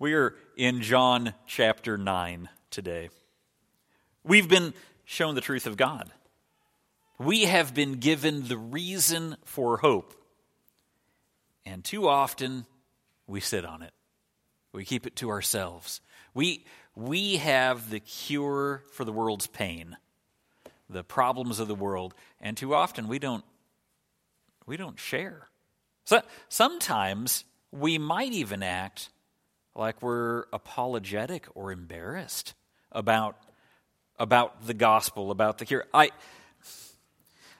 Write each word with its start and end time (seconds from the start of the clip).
We 0.00 0.14
are 0.14 0.34
in 0.56 0.80
John 0.80 1.34
chapter 1.46 1.98
9 1.98 2.48
today. 2.70 3.10
We've 4.24 4.48
been 4.48 4.72
shown 5.04 5.34
the 5.34 5.42
truth 5.42 5.66
of 5.66 5.76
God. 5.76 6.10
We 7.18 7.42
have 7.42 7.74
been 7.74 7.96
given 7.96 8.48
the 8.48 8.56
reason 8.56 9.36
for 9.44 9.76
hope. 9.76 10.14
And 11.66 11.84
too 11.84 12.08
often, 12.08 12.64
we 13.26 13.40
sit 13.40 13.66
on 13.66 13.82
it. 13.82 13.92
We 14.72 14.86
keep 14.86 15.06
it 15.06 15.16
to 15.16 15.28
ourselves. 15.28 16.00
We, 16.32 16.64
we 16.94 17.36
have 17.36 17.90
the 17.90 18.00
cure 18.00 18.82
for 18.92 19.04
the 19.04 19.12
world's 19.12 19.48
pain, 19.48 19.98
the 20.88 21.04
problems 21.04 21.60
of 21.60 21.68
the 21.68 21.74
world, 21.74 22.14
and 22.40 22.56
too 22.56 22.74
often 22.74 23.06
we 23.06 23.18
don't, 23.18 23.44
we 24.64 24.78
don't 24.78 24.98
share. 24.98 25.48
So, 26.06 26.22
sometimes 26.48 27.44
we 27.70 27.98
might 27.98 28.32
even 28.32 28.62
act 28.62 29.10
like 29.80 30.02
we're 30.02 30.44
apologetic 30.52 31.48
or 31.54 31.72
embarrassed 31.72 32.52
about, 32.92 33.38
about 34.18 34.66
the 34.66 34.74
gospel, 34.74 35.30
about 35.30 35.56
the 35.56 35.64
cure. 35.64 35.86
I, 35.94 36.10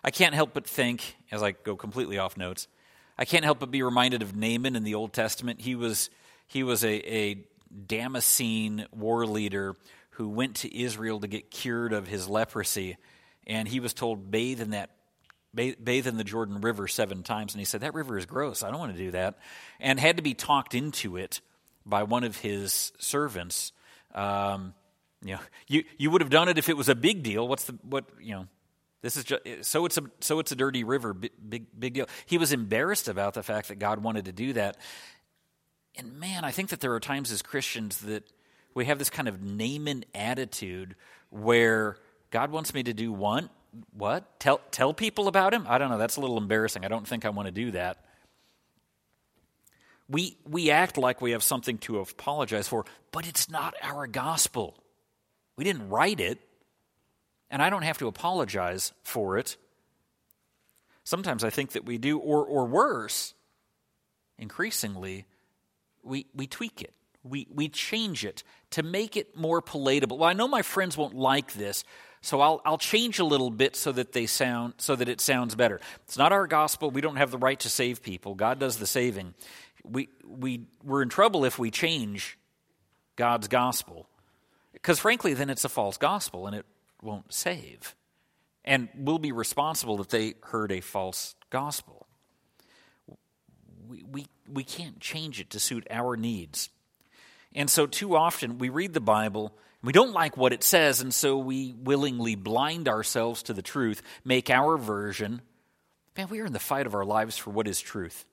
I 0.05 0.11
can't 0.11 0.35
help 0.35 0.53
but 0.53 0.67
think, 0.67 1.17
as 1.33 1.43
I 1.43 1.53
go 1.53 1.77
completely 1.77 2.19
off 2.19 2.37
notes, 2.37 2.69
I 3.17 3.25
can't 3.25 3.43
help 3.43 3.59
but 3.59 3.71
be 3.71 3.83
reminded 3.83 4.21
of 4.21 4.37
Naaman 4.37 4.77
in 4.77 4.85
the 4.85 4.97
Old 4.97 5.15
Testament. 5.15 5.63
He 5.63 5.75
was, 5.75 6.11
he 6.47 6.63
was 6.63 6.85
a, 6.85 6.93
a 7.11 7.47
Damascene 7.87 8.87
war 8.93 9.25
leader 9.27 9.77
who 10.11 10.29
went 10.29 10.57
to 10.57 10.79
Israel 10.79 11.21
to 11.21 11.27
get 11.27 11.51
cured 11.51 11.95
of 11.95 12.07
his 12.07 12.29
leprosy, 12.29 12.99
and 13.47 13.67
he 13.67 13.81
was 13.81 13.95
told, 13.95 14.31
bathe 14.31 14.61
in 14.61 14.71
that 14.71 14.91
bathe 15.53 16.07
in 16.07 16.17
the 16.17 16.23
Jordan 16.23 16.61
River 16.61 16.87
seven 16.87 17.25
times. 17.25 17.55
And 17.55 17.61
he 17.61 17.65
said, 17.65 17.81
That 17.81 17.95
river 17.95 18.17
is 18.17 18.25
gross. 18.25 18.63
I 18.63 18.71
don't 18.71 18.79
want 18.79 18.93
to 18.93 19.03
do 19.03 19.11
that. 19.11 19.39
And 19.81 19.99
had 19.99 20.19
to 20.19 20.23
be 20.23 20.33
talked 20.33 20.77
into 20.77 21.17
it 21.17 21.41
by 21.91 22.05
one 22.05 22.25
of 22.25 22.39
his 22.39 22.93
servants. 22.99 23.73
Um, 24.15 24.73
you 25.23 25.35
know, 25.35 25.41
you, 25.69 25.85
you 25.99 26.11
would 26.11 26.23
have 26.23 26.31
done 26.31 26.49
it 26.49 26.57
if 26.57 26.69
it 26.69 26.77
was 26.77 26.89
a 26.89 26.95
big 26.95 27.23
deal. 27.23 27.47
What's 27.47 27.65
the, 27.65 27.79
what, 27.83 28.07
you 28.21 28.35
know, 28.35 28.47
this 29.03 29.17
is 29.17 29.25
just, 29.25 29.43
so 29.63 29.85
it's 29.85 29.99
a, 29.99 30.03
so 30.21 30.39
it's 30.39 30.53
a 30.53 30.57
dirty 30.57 30.85
river, 30.85 31.13
big, 31.13 31.67
big, 31.79 31.95
deal. 31.95 32.07
He 32.27 32.39
was 32.39 32.53
embarrassed 32.53 33.09
about 33.09 33.35
the 33.35 33.43
fact 33.43 33.69
that 33.69 33.79
God 33.79 34.03
wanted 34.03 34.27
to 34.27 34.33
do 34.33 34.55
that. 34.55 34.79
And 35.97 36.19
man, 36.19 36.45
I 36.45 36.51
think 36.51 36.71
that 36.71 36.81
there 36.81 36.95
are 36.95 37.01
times 37.01 37.31
as 37.31 37.43
Christians 37.43 37.99
that 38.03 38.25
we 38.75 38.87
have 38.87 38.99
this 38.99 39.11
kind 39.11 39.29
of 39.29 39.43
Naaman 39.43 40.05
attitude 40.15 40.95
where 41.31 41.97
God 42.31 42.51
wants 42.51 42.73
me 42.73 42.83
to 42.85 42.95
do 42.95 43.13
one, 43.13 43.51
what? 43.93 44.41
Tell, 44.41 44.61
tell 44.71 44.95
people 44.95 45.29
about 45.29 45.53
him? 45.53 45.67
I 45.69 45.79
don't 45.79 45.91
know. 45.91 45.99
That's 45.99 46.17
a 46.17 46.21
little 46.21 46.39
embarrassing. 46.39 46.85
I 46.85 46.89
don't 46.89 47.07
think 47.07 47.25
I 47.25 47.31
want 47.31 47.47
to 47.47 47.53
do 47.53 47.73
that 47.73 48.05
we, 50.11 50.37
we 50.49 50.71
act 50.71 50.99
like 50.99 51.21
we 51.21 51.31
have 51.31 51.43
something 51.43 51.79
to 51.79 52.01
apologize 52.01 52.67
for, 52.67 52.85
but 53.13 53.27
it's 53.29 53.49
not 53.49 53.75
our 53.81 54.07
gospel. 54.07 54.77
We 55.57 55.65
didn't 55.65 55.89
write 55.89 56.21
it, 56.21 56.41
and 57.51 57.63
I 57.63 57.71
don't 57.71 57.83
have 57.83 57.99
to 57.99 58.09
apologize 58.09 58.93
for 59.05 59.39
it. 59.39 59.57
Sometimes 61.05 61.45
I 61.45 61.51
think 61.51 61.73
that 61.73 61.85
we 61.85 61.97
do, 61.97 62.19
or, 62.19 62.45
or 62.45 62.67
worse, 62.67 63.35
increasingly, 64.37 65.27
we, 66.03 66.27
we 66.35 66.47
tweak 66.47 66.83
it. 66.83 66.93
We, 67.23 67.47
we 67.53 67.69
change 67.69 68.25
it 68.25 68.43
to 68.71 68.83
make 68.83 69.17
it 69.17 69.37
more 69.37 69.61
palatable. 69.61 70.19
Well, 70.19 70.29
I 70.29 70.33
know 70.33 70.49
my 70.49 70.63
friends 70.63 70.97
won't 70.97 71.15
like 71.15 71.53
this, 71.53 71.85
so 72.23 72.41
I'll, 72.41 72.61
I'll 72.65 72.79
change 72.79 73.19
a 73.19 73.25
little 73.25 73.51
bit 73.51 73.77
so 73.77 73.93
that 73.93 74.13
they 74.13 74.27
sound 74.27 74.75
so 74.79 74.97
that 74.97 75.09
it 75.09 75.21
sounds 75.21 75.55
better. 75.55 75.81
It's 76.05 76.19
not 76.19 76.33
our 76.33 76.47
gospel. 76.47 76.91
We 76.91 77.01
don't 77.01 77.17
have 77.17 77.31
the 77.31 77.39
right 77.39 77.59
to 77.61 77.69
save 77.69 78.03
people. 78.03 78.35
God 78.35 78.59
does 78.59 78.77
the 78.79 78.87
saving 78.87 79.35
we, 79.85 80.09
we, 80.27 80.67
we're 80.83 81.03
in 81.03 81.09
trouble 81.09 81.45
if 81.45 81.59
we 81.59 81.71
change 81.71 82.39
God's 83.17 83.49
gospel. 83.49 84.09
Because 84.73 84.99
frankly, 84.99 85.35
then 85.35 85.51
it's 85.51 85.65
a 85.65 85.69
false 85.69 85.97
gospel 85.97 86.47
and 86.47 86.57
it 86.57 86.67
won't 87.03 87.33
save. 87.33 87.95
And 88.65 88.89
we'll 88.95 89.19
be 89.19 89.33
responsible 89.33 90.01
if 90.01 90.09
they 90.09 90.35
heard 90.43 90.71
a 90.73 90.81
false 90.81 91.35
gospel. 91.51 92.07
We, 93.89 94.03
we, 94.03 94.27
we 94.49 94.65
can't 94.65 95.01
change 95.01 95.41
it 95.41 95.51
to 95.51 95.61
suit 95.61 95.87
our 95.91 96.17
needs. 96.17 96.69
And 97.55 97.69
so, 97.69 97.87
too 97.87 98.15
often, 98.15 98.59
we 98.59 98.69
read 98.69 98.93
the 98.93 99.01
Bible, 99.01 99.53
we 99.83 99.93
don't 99.93 100.13
like 100.13 100.37
what 100.37 100.53
it 100.53 100.63
says, 100.63 101.01
and 101.01 101.13
so 101.13 101.39
we 101.39 101.75
willingly 101.77 102.37
blind 102.37 102.89
ourselves 102.89 103.43
to 103.45 103.53
the 103.53 103.63
truth, 103.63 104.03
make 104.25 104.51
our 104.51 104.77
version. 104.77 105.43
Man, 106.17 106.29
we 106.29 106.41
are 106.41 106.47
in 106.47 106.53
the 106.53 106.59
fight 106.59 106.87
of 106.87 106.95
our 106.95 107.05
lives 107.05 107.37
for 107.37 107.51
what 107.51 107.67
is 107.67 107.81
truth. 107.81 108.25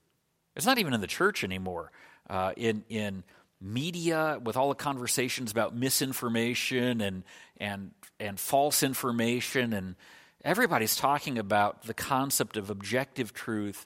It's 0.57 0.65
not 0.65 0.79
even 0.79 0.93
in 0.93 0.99
the 0.99 1.07
church 1.07 1.43
anymore. 1.43 1.91
Uh, 2.29 2.51
in 2.57 2.83
in 2.89 3.23
media, 3.61 4.39
with 4.43 4.57
all 4.57 4.69
the 4.69 4.75
conversations 4.75 5.51
about 5.51 5.73
misinformation 5.75 6.99
and 6.99 7.23
and 7.57 7.91
and 8.19 8.37
false 8.37 8.83
information, 8.83 9.71
and 9.71 9.95
everybody's 10.43 10.97
talking 10.97 11.37
about 11.37 11.83
the 11.83 11.93
concept 11.93 12.57
of 12.57 12.69
objective 12.69 13.33
truth 13.33 13.85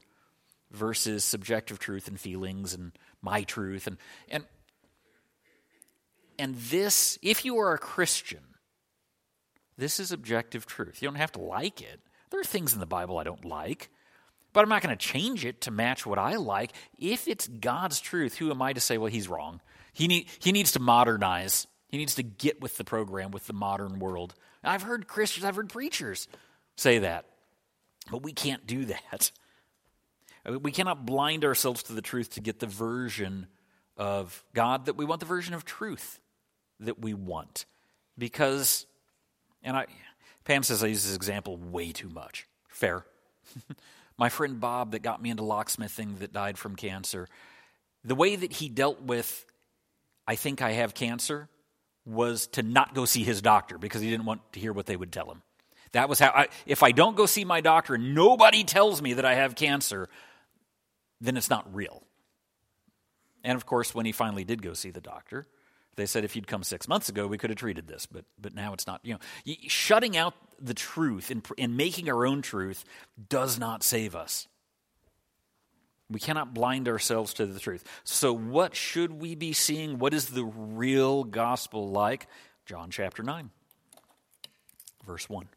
versus 0.71 1.23
subjective 1.23 1.77
truth 1.77 2.07
and 2.07 2.19
feelings 2.19 2.73
and 2.73 2.93
my 3.21 3.43
truth 3.43 3.85
and 3.85 3.97
and 4.29 4.45
and 6.41 6.55
this, 6.55 7.19
if 7.21 7.45
you 7.45 7.59
are 7.59 7.73
a 7.73 7.77
Christian, 7.77 8.39
this 9.77 9.99
is 9.99 10.11
objective 10.11 10.65
truth. 10.65 10.99
You 10.99 11.07
don't 11.07 11.15
have 11.15 11.33
to 11.33 11.41
like 11.41 11.81
it. 11.81 11.99
There 12.31 12.39
are 12.39 12.43
things 12.43 12.73
in 12.73 12.79
the 12.79 12.87
Bible 12.87 13.19
I 13.19 13.23
don't 13.23 13.45
like. 13.45 13.91
But 14.53 14.63
I'm 14.63 14.69
not 14.69 14.81
going 14.81 14.95
to 14.95 15.05
change 15.05 15.45
it 15.45 15.61
to 15.61 15.71
match 15.71 16.05
what 16.05 16.19
I 16.19 16.35
like. 16.35 16.71
If 16.97 17.27
it's 17.27 17.47
God's 17.47 17.99
truth, 17.99 18.37
who 18.37 18.51
am 18.51 18.61
I 18.61 18.73
to 18.73 18.81
say, 18.81 18.97
well, 18.97 19.11
he's 19.11 19.27
wrong? 19.27 19.61
He, 19.93 20.07
need, 20.07 20.27
he 20.39 20.51
needs 20.51 20.73
to 20.73 20.79
modernize. 20.79 21.67
He 21.87 21.97
needs 21.97 22.15
to 22.15 22.23
get 22.23 22.61
with 22.61 22.77
the 22.77 22.83
program, 22.83 23.31
with 23.31 23.47
the 23.47 23.53
modern 23.53 23.99
world. 23.99 24.35
I've 24.63 24.83
heard 24.83 25.07
Christians, 25.07 25.45
I've 25.45 25.55
heard 25.55 25.69
preachers 25.69 26.27
say 26.75 26.99
that. 26.99 27.25
But 28.09 28.23
we 28.23 28.33
can't 28.33 28.65
do 28.65 28.85
that. 28.85 29.31
We 30.45 30.71
cannot 30.71 31.05
blind 31.05 31.45
ourselves 31.45 31.83
to 31.83 31.93
the 31.93 32.01
truth 32.01 32.31
to 32.31 32.41
get 32.41 32.59
the 32.59 32.67
version 32.67 33.47
of 33.95 34.43
God 34.53 34.85
that 34.85 34.97
we 34.97 35.05
want, 35.05 35.19
the 35.19 35.25
version 35.27 35.53
of 35.53 35.65
truth 35.65 36.19
that 36.79 36.99
we 36.99 37.13
want. 37.13 37.65
Because, 38.17 38.87
and 39.63 39.77
I, 39.77 39.85
Pam 40.43 40.63
says 40.63 40.83
I 40.83 40.87
use 40.87 41.05
this 41.05 41.15
example 41.15 41.57
way 41.57 41.91
too 41.91 42.09
much. 42.09 42.47
Fair. 42.67 43.05
My 44.21 44.29
friend 44.29 44.59
Bob, 44.59 44.91
that 44.91 45.01
got 45.01 45.19
me 45.19 45.31
into 45.31 45.41
locksmithing, 45.41 46.19
that 46.19 46.31
died 46.31 46.55
from 46.55 46.75
cancer, 46.75 47.27
the 48.03 48.13
way 48.13 48.35
that 48.35 48.53
he 48.53 48.69
dealt 48.69 49.01
with, 49.01 49.47
I 50.27 50.35
think 50.35 50.61
I 50.61 50.73
have 50.73 50.93
cancer, 50.93 51.49
was 52.05 52.45
to 52.49 52.61
not 52.61 52.93
go 52.93 53.05
see 53.05 53.23
his 53.23 53.41
doctor 53.41 53.79
because 53.79 53.99
he 53.99 54.11
didn't 54.11 54.27
want 54.27 54.41
to 54.53 54.59
hear 54.59 54.73
what 54.73 54.85
they 54.85 54.95
would 54.95 55.11
tell 55.11 55.31
him. 55.31 55.41
That 55.93 56.07
was 56.07 56.19
how, 56.19 56.27
I, 56.27 56.49
if 56.67 56.83
I 56.83 56.91
don't 56.91 57.17
go 57.17 57.25
see 57.25 57.45
my 57.45 57.61
doctor 57.61 57.95
and 57.95 58.13
nobody 58.13 58.63
tells 58.63 59.01
me 59.01 59.13
that 59.13 59.25
I 59.25 59.33
have 59.33 59.55
cancer, 59.55 60.07
then 61.19 61.35
it's 61.35 61.49
not 61.49 61.73
real. 61.73 62.03
And 63.43 63.55
of 63.55 63.65
course, 63.65 63.95
when 63.95 64.05
he 64.05 64.11
finally 64.11 64.43
did 64.43 64.61
go 64.61 64.73
see 64.73 64.91
the 64.91 65.01
doctor, 65.01 65.47
they 65.95 66.05
said 66.05 66.23
if 66.23 66.35
you'd 66.35 66.47
come 66.47 66.63
six 66.63 66.87
months 66.87 67.09
ago, 67.09 67.27
we 67.27 67.37
could 67.37 67.49
have 67.49 67.59
treated 67.59 67.87
this, 67.87 68.05
but 68.05 68.25
but 68.39 68.53
now 68.53 68.73
it's 68.73 68.87
not. 68.87 69.01
You 69.03 69.15
know, 69.15 69.53
shutting 69.67 70.15
out 70.15 70.33
the 70.59 70.73
truth 70.73 71.31
and, 71.31 71.45
and 71.57 71.75
making 71.75 72.09
our 72.09 72.25
own 72.25 72.41
truth 72.41 72.85
does 73.29 73.59
not 73.59 73.83
save 73.83 74.15
us. 74.15 74.47
We 76.09 76.19
cannot 76.19 76.53
blind 76.53 76.87
ourselves 76.87 77.33
to 77.35 77.45
the 77.45 77.59
truth. 77.59 77.83
So, 78.03 78.33
what 78.33 78.75
should 78.75 79.13
we 79.13 79.35
be 79.35 79.53
seeing? 79.53 79.97
What 79.97 80.13
is 80.13 80.27
the 80.27 80.43
real 80.43 81.23
gospel 81.23 81.89
like? 81.89 82.27
John 82.65 82.89
chapter 82.91 83.23
9, 83.23 83.49
verse 85.05 85.29
1. 85.29 85.47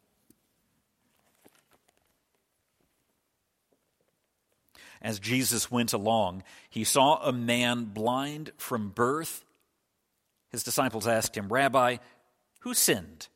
As 5.02 5.18
Jesus 5.18 5.70
went 5.70 5.92
along, 5.92 6.42
he 6.70 6.82
saw 6.82 7.22
a 7.22 7.32
man 7.32 7.84
blind 7.84 8.52
from 8.56 8.88
birth 8.88 9.43
his 10.54 10.62
disciples 10.62 11.08
asked 11.08 11.36
him, 11.36 11.52
Rabbi, 11.52 11.96
who 12.60 12.74
sinned, 12.74 13.26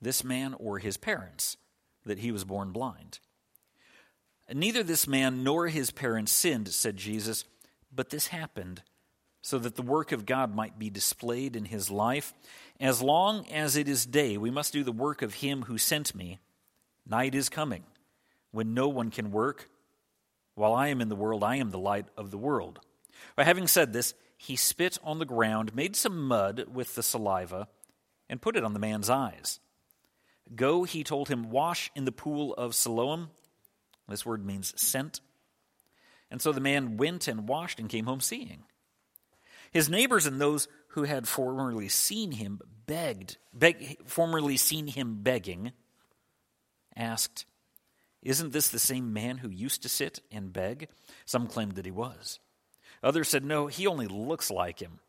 this 0.00 0.24
man 0.24 0.54
or 0.54 0.78
his 0.78 0.96
parents, 0.96 1.58
that 2.06 2.20
he 2.20 2.32
was 2.32 2.44
born 2.44 2.72
blind? 2.72 3.18
Neither 4.50 4.82
this 4.82 5.06
man 5.06 5.44
nor 5.44 5.68
his 5.68 5.90
parents 5.90 6.32
sinned, 6.32 6.68
said 6.68 6.96
Jesus, 6.96 7.44
but 7.94 8.08
this 8.08 8.28
happened 8.28 8.82
so 9.42 9.58
that 9.58 9.76
the 9.76 9.82
work 9.82 10.12
of 10.12 10.24
God 10.24 10.54
might 10.54 10.78
be 10.78 10.88
displayed 10.88 11.56
in 11.56 11.66
his 11.66 11.90
life. 11.90 12.32
As 12.80 13.02
long 13.02 13.46
as 13.48 13.76
it 13.76 13.86
is 13.86 14.06
day, 14.06 14.38
we 14.38 14.50
must 14.50 14.72
do 14.72 14.82
the 14.82 14.92
work 14.92 15.20
of 15.20 15.34
him 15.34 15.62
who 15.62 15.76
sent 15.76 16.14
me. 16.14 16.38
Night 17.06 17.34
is 17.34 17.50
coming, 17.50 17.84
when 18.50 18.72
no 18.72 18.88
one 18.88 19.10
can 19.10 19.30
work. 19.30 19.68
While 20.54 20.72
I 20.72 20.88
am 20.88 21.02
in 21.02 21.10
the 21.10 21.16
world, 21.16 21.44
I 21.44 21.56
am 21.56 21.70
the 21.70 21.78
light 21.78 22.06
of 22.16 22.30
the 22.30 22.38
world. 22.38 22.80
But 23.36 23.44
having 23.44 23.66
said 23.66 23.92
this, 23.92 24.14
he 24.36 24.56
spit 24.56 24.98
on 25.02 25.18
the 25.18 25.24
ground, 25.24 25.74
made 25.74 25.96
some 25.96 26.26
mud 26.26 26.66
with 26.72 26.94
the 26.94 27.02
saliva, 27.02 27.68
and 28.28 28.42
put 28.42 28.56
it 28.56 28.64
on 28.64 28.74
the 28.74 28.78
man's 28.78 29.08
eyes. 29.08 29.60
Go, 30.54 30.84
he 30.84 31.02
told 31.02 31.28
him, 31.28 31.50
wash 31.50 31.90
in 31.94 32.04
the 32.04 32.12
pool 32.12 32.54
of 32.54 32.74
Siloam. 32.74 33.30
This 34.08 34.24
word 34.24 34.44
means 34.44 34.80
sent. 34.80 35.20
And 36.30 36.40
so 36.40 36.52
the 36.52 36.60
man 36.60 36.96
went 36.96 37.28
and 37.28 37.48
washed 37.48 37.80
and 37.80 37.88
came 37.88 38.06
home 38.06 38.20
seeing. 38.20 38.64
His 39.72 39.88
neighbors 39.88 40.26
and 40.26 40.40
those 40.40 40.68
who 40.88 41.04
had 41.04 41.26
formerly 41.26 41.88
seen 41.88 42.32
him 42.32 42.60
begged, 42.86 43.36
beg, 43.52 43.98
formerly 44.06 44.56
seen 44.56 44.86
him 44.86 45.22
begging, 45.22 45.72
asked, 46.96 47.44
Isn't 48.22 48.52
this 48.52 48.68
the 48.68 48.78
same 48.78 49.12
man 49.12 49.38
who 49.38 49.48
used 49.48 49.82
to 49.82 49.88
sit 49.88 50.20
and 50.30 50.52
beg? 50.52 50.88
Some 51.24 51.46
claimed 51.46 51.72
that 51.72 51.84
he 51.84 51.90
was. 51.90 52.38
Others 53.02 53.28
said, 53.28 53.44
No, 53.44 53.66
he 53.66 53.86
only 53.86 54.06
looks 54.06 54.50
like 54.50 54.80
him. 54.80 55.00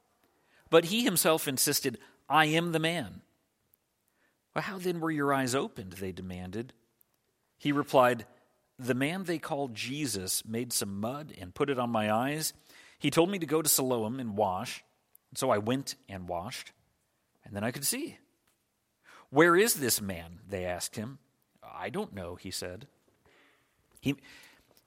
But 0.70 0.86
he 0.86 1.04
himself 1.04 1.48
insisted, 1.48 1.98
I 2.30 2.46
am 2.46 2.72
the 2.72 2.80
man. 2.80 3.22
Well, 4.54 4.64
how 4.64 4.78
then 4.78 5.00
were 5.00 5.12
your 5.12 5.34
eyes 5.34 5.56
opened? 5.56 5.94
They 5.94 6.12
demanded. 6.12 6.74
He 7.58 7.72
replied, 7.72 8.26
The 8.78 8.94
man 8.94 9.24
they 9.24 9.40
called 9.40 9.76
Jesus 9.76 10.46
made 10.46 10.74
some 10.74 11.00
mud 11.00 11.34
and 11.40 11.56
put 11.56 11.70
it 11.70 11.80
on 11.80 11.90
my 11.90 12.12
eyes 12.12 12.54
he 13.00 13.12
told 13.12 13.30
me 13.30 13.40
to 13.40 13.46
go 13.46 13.62
to 13.62 13.70
Siloam 13.70 14.20
and 14.20 14.36
wash. 14.36 14.84
So 15.36 15.50
I 15.50 15.58
went 15.60 15.96
and 16.10 16.28
washed, 16.28 16.72
and 17.46 17.56
then 17.56 17.64
I 17.64 17.72
could 17.72 17.86
see. 17.86 18.18
Where 19.30 19.56
is 19.56 19.76
this 19.76 20.02
man? 20.02 20.40
They 20.48 20.66
asked 20.66 20.96
him. 20.96 21.20
I 21.62 21.90
don't 21.90 22.14
know, 22.14 22.36
he 22.36 22.50
said. 22.50 22.88
He, 24.00 24.16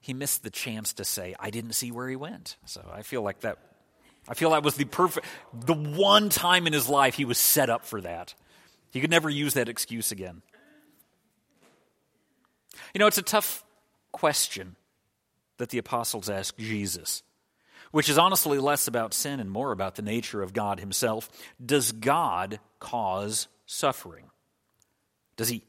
he 0.01 0.13
missed 0.13 0.43
the 0.43 0.49
chance 0.49 0.93
to 0.93 1.05
say, 1.05 1.35
I 1.39 1.49
didn't 1.49 1.73
see 1.73 1.91
where 1.91 2.09
he 2.09 2.15
went. 2.15 2.57
So 2.65 2.81
I 2.91 3.03
feel 3.03 3.21
like 3.21 3.41
that. 3.41 3.59
I 4.27 4.33
feel 4.33 4.51
that 4.51 4.63
was 4.63 4.75
the 4.75 4.85
perfect, 4.85 5.25
the 5.53 5.73
one 5.73 6.29
time 6.29 6.67
in 6.67 6.73
his 6.73 6.89
life 6.89 7.15
he 7.15 7.25
was 7.25 7.37
set 7.37 7.69
up 7.69 7.85
for 7.85 8.01
that. 8.01 8.35
He 8.91 8.99
could 8.99 9.09
never 9.09 9.29
use 9.29 9.53
that 9.53 9.69
excuse 9.69 10.11
again. 10.11 10.41
You 12.93 12.99
know, 12.99 13.07
it's 13.07 13.17
a 13.17 13.23
tough 13.23 13.63
question 14.11 14.75
that 15.57 15.69
the 15.69 15.77
apostles 15.77 16.29
ask 16.29 16.57
Jesus 16.57 17.23
which 17.91 18.09
is 18.09 18.17
honestly 18.17 18.57
less 18.57 18.87
about 18.87 19.13
sin 19.13 19.39
and 19.39 19.51
more 19.51 19.71
about 19.71 19.95
the 19.95 20.01
nature 20.01 20.41
of 20.41 20.53
God 20.53 20.79
Himself. 20.79 21.29
Does 21.63 21.91
God 21.91 22.59
cause 22.79 23.47
suffering? 23.65 24.25
Does 25.35 25.49
He 25.49 25.63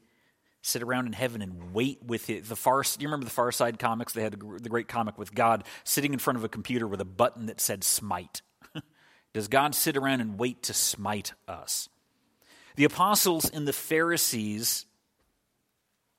sit 0.62 0.82
around 0.82 1.06
in 1.06 1.12
heaven 1.12 1.42
and 1.42 1.74
wait 1.74 2.02
with 2.02 2.30
it? 2.30 2.48
The 2.48 2.56
far, 2.56 2.82
you 2.98 3.06
remember 3.06 3.24
the 3.24 3.30
Far 3.30 3.52
Side 3.52 3.78
comics? 3.78 4.12
They 4.12 4.22
had 4.22 4.32
the 4.32 4.68
great 4.68 4.88
comic 4.88 5.18
with 5.18 5.34
God 5.34 5.64
sitting 5.84 6.12
in 6.12 6.18
front 6.18 6.38
of 6.38 6.44
a 6.44 6.48
computer 6.48 6.86
with 6.86 7.00
a 7.00 7.04
button 7.04 7.46
that 7.46 7.60
said 7.60 7.84
smite. 7.84 8.42
Does 9.34 9.48
God 9.48 9.74
sit 9.74 9.96
around 9.96 10.20
and 10.20 10.38
wait 10.38 10.62
to 10.64 10.74
smite 10.74 11.34
us? 11.46 11.88
The 12.76 12.84
apostles 12.84 13.50
and 13.50 13.68
the 13.68 13.72
Pharisees 13.72 14.86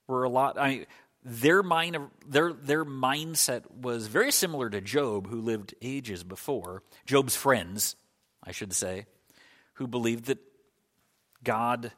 were 0.07 0.23
a 0.23 0.29
lot. 0.29 0.57
I, 0.59 0.85
their 1.23 1.63
mind 1.63 1.97
their 2.27 2.53
their 2.53 2.83
mindset 2.83 3.69
was 3.71 4.07
very 4.07 4.31
similar 4.31 4.69
to 4.69 4.81
Job 4.81 5.27
who 5.27 5.41
lived 5.41 5.73
ages 5.81 6.23
before 6.23 6.83
Job's 7.05 7.35
friends 7.35 7.95
I 8.43 8.51
should 8.51 8.73
say 8.73 9.05
who 9.75 9.87
believed 9.87 10.25
that 10.25 10.39
God 11.43 11.91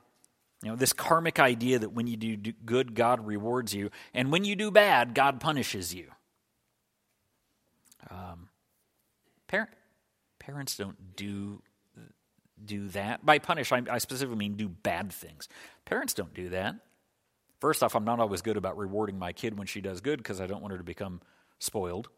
you 0.65 0.71
know 0.71 0.75
this 0.75 0.93
karmic 0.93 1.39
idea 1.39 1.77
that 1.77 1.91
when 1.91 2.07
you 2.07 2.17
do 2.17 2.35
good 2.65 2.95
God 2.95 3.23
rewards 3.27 3.75
you 3.75 3.91
and 4.15 4.31
when 4.31 4.43
you 4.43 4.55
do 4.55 4.71
bad 4.71 5.13
God 5.13 5.39
punishes 5.39 5.93
you. 5.93 6.07
Um, 8.09 8.49
parent, 9.47 9.69
parents 10.39 10.75
don't 10.75 11.15
do 11.15 11.61
do 12.63 12.87
that. 12.89 13.23
By 13.23 13.37
punish 13.37 13.71
I, 13.71 13.83
I 13.91 13.99
specifically 13.99 14.37
mean 14.37 14.55
do 14.55 14.67
bad 14.67 15.11
things. 15.11 15.47
Parents 15.85 16.15
don't 16.15 16.33
do 16.33 16.49
that. 16.49 16.77
First 17.59 17.83
off, 17.83 17.95
I'm 17.95 18.03
not 18.03 18.19
always 18.19 18.41
good 18.41 18.57
about 18.57 18.75
rewarding 18.75 19.19
my 19.19 19.33
kid 19.33 19.55
when 19.55 19.67
she 19.67 19.81
does 19.81 20.01
good 20.01 20.17
because 20.17 20.41
I 20.41 20.47
don't 20.47 20.61
want 20.61 20.71
her 20.71 20.79
to 20.79 20.83
become 20.83 21.21
spoiled. 21.59 22.09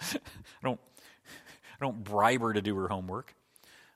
I 0.14 0.18
don't, 0.62 0.80
I 1.26 1.84
don't 1.84 2.02
bribe 2.02 2.40
her 2.40 2.54
to 2.54 2.62
do 2.62 2.74
her 2.76 2.88
homework, 2.88 3.34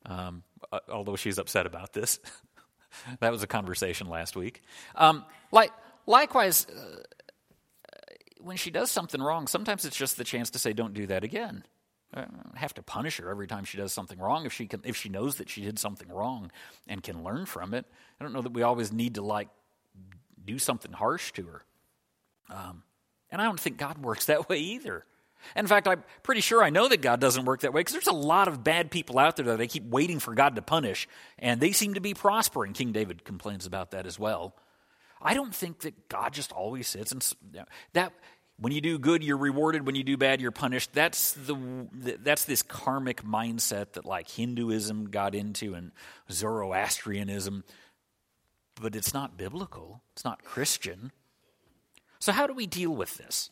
um, 0.05 0.43
although 0.89 1.17
she's 1.17 1.39
upset 1.39 1.67
about 1.67 1.93
this. 1.93 2.19
that 3.21 3.31
was 3.31 3.43
a 3.43 3.47
conversation 3.47 4.09
last 4.09 4.37
week. 4.37 4.63
Um, 4.95 5.25
like, 5.51 5.73
likewise, 6.07 6.67
uh, 6.67 7.03
when 8.41 8.57
she 8.57 8.71
does 8.71 8.91
something 8.91 9.23
wrong, 9.23 9.47
sometimes 9.47 9.85
it's 9.85 9.97
just 9.97 10.17
the 10.17 10.25
chance 10.25 10.51
to 10.51 10.59
say, 10.59 10.73
"Don't 10.73 10.95
do 10.95 11.07
that 11.07 11.25
again." 11.25 11.65
I 12.17 12.27
have 12.55 12.75
to 12.75 12.83
punish 12.83 13.17
her 13.17 13.29
every 13.29 13.47
time 13.47 13.65
she 13.65 13.77
does 13.77 13.93
something 13.93 14.19
wrong 14.19 14.47
if 14.47 14.53
she 14.53 14.67
can 14.67 14.81
if 14.85 14.97
she 14.97 15.09
knows 15.09 15.37
that 15.37 15.49
she 15.49 15.63
did 15.63 15.79
something 15.79 16.09
wrong 16.09 16.51
and 16.87 17.03
can 17.03 17.25
learn 17.25 17.47
from 17.47 17.75
it. 17.75 17.87
I 18.21 18.25
don't 18.25 18.33
know 18.33 18.43
that 18.43 18.53
we 18.53 18.63
always 18.63 18.93
need 18.93 19.17
to 19.17 19.23
like 19.23 19.49
do 20.45 20.59
something 20.59 20.93
harsh 20.93 21.33
to 21.33 21.43
her. 21.47 21.65
Um, 22.51 22.83
and 23.31 23.41
I 23.41 23.47
don't 23.47 23.59
think 23.59 23.79
God 23.79 23.99
works 23.99 24.27
that 24.27 24.49
way 24.49 24.59
either. 24.59 25.05
In 25.57 25.67
fact, 25.67 25.87
I'm 25.87 26.03
pretty 26.23 26.41
sure 26.41 26.63
I 26.63 26.71
know 26.71 26.89
that 26.89 27.03
God 27.03 27.21
doesn't 27.21 27.45
work 27.45 27.61
that 27.61 27.73
way 27.73 27.81
because 27.81 27.93
there's 27.93 28.07
a 28.07 28.13
lot 28.13 28.49
of 28.49 28.65
bad 28.65 28.91
people 28.91 29.19
out 29.19 29.37
there 29.37 29.47
that 29.47 29.59
they 29.59 29.67
keep 29.67 29.85
waiting 29.85 30.19
for 30.19 30.35
God 30.35 30.57
to 30.57 30.63
punish, 30.63 31.07
and 31.39 31.61
they 31.61 31.73
seem 31.73 31.95
to 31.95 32.01
be 32.01 32.15
prospering. 32.15 32.73
King 32.73 32.93
David 32.93 33.25
complains 33.25 33.67
about 33.67 33.91
that 33.91 34.07
as 34.07 34.19
well. 34.19 34.55
I 35.21 35.35
don't 35.35 35.55
think 35.55 35.81
that 35.81 36.09
God 36.09 36.33
just 36.33 36.53
always 36.53 36.87
sits 36.87 37.13
and 37.13 37.35
that 37.95 38.13
when 38.59 38.73
you 38.73 38.81
do 38.81 38.99
good, 38.99 39.25
you're 39.25 39.37
rewarded. 39.37 39.85
When 39.85 39.97
you 39.97 40.05
do 40.05 40.17
bad, 40.17 40.41
you're 40.41 40.53
punished. 40.53 40.93
That's 40.93 41.33
the 41.33 41.57
that's 41.93 42.45
this 42.45 42.63
karmic 42.63 43.25
mindset 43.25 43.93
that 43.93 44.05
like 44.05 44.31
Hinduism 44.31 45.11
got 45.11 45.35
into 45.35 45.75
and 45.75 45.91
Zoroastrianism, 46.31 47.65
but 48.81 48.95
it's 48.95 49.13
not 49.13 49.37
biblical. 49.37 50.03
It's 50.13 50.25
not 50.25 50.45
Christian. 50.45 51.11
So 52.21 52.33
how 52.33 52.47
do 52.47 52.55
we 52.55 52.67
deal 52.67 52.95
with 52.95 53.17
this? 53.17 53.51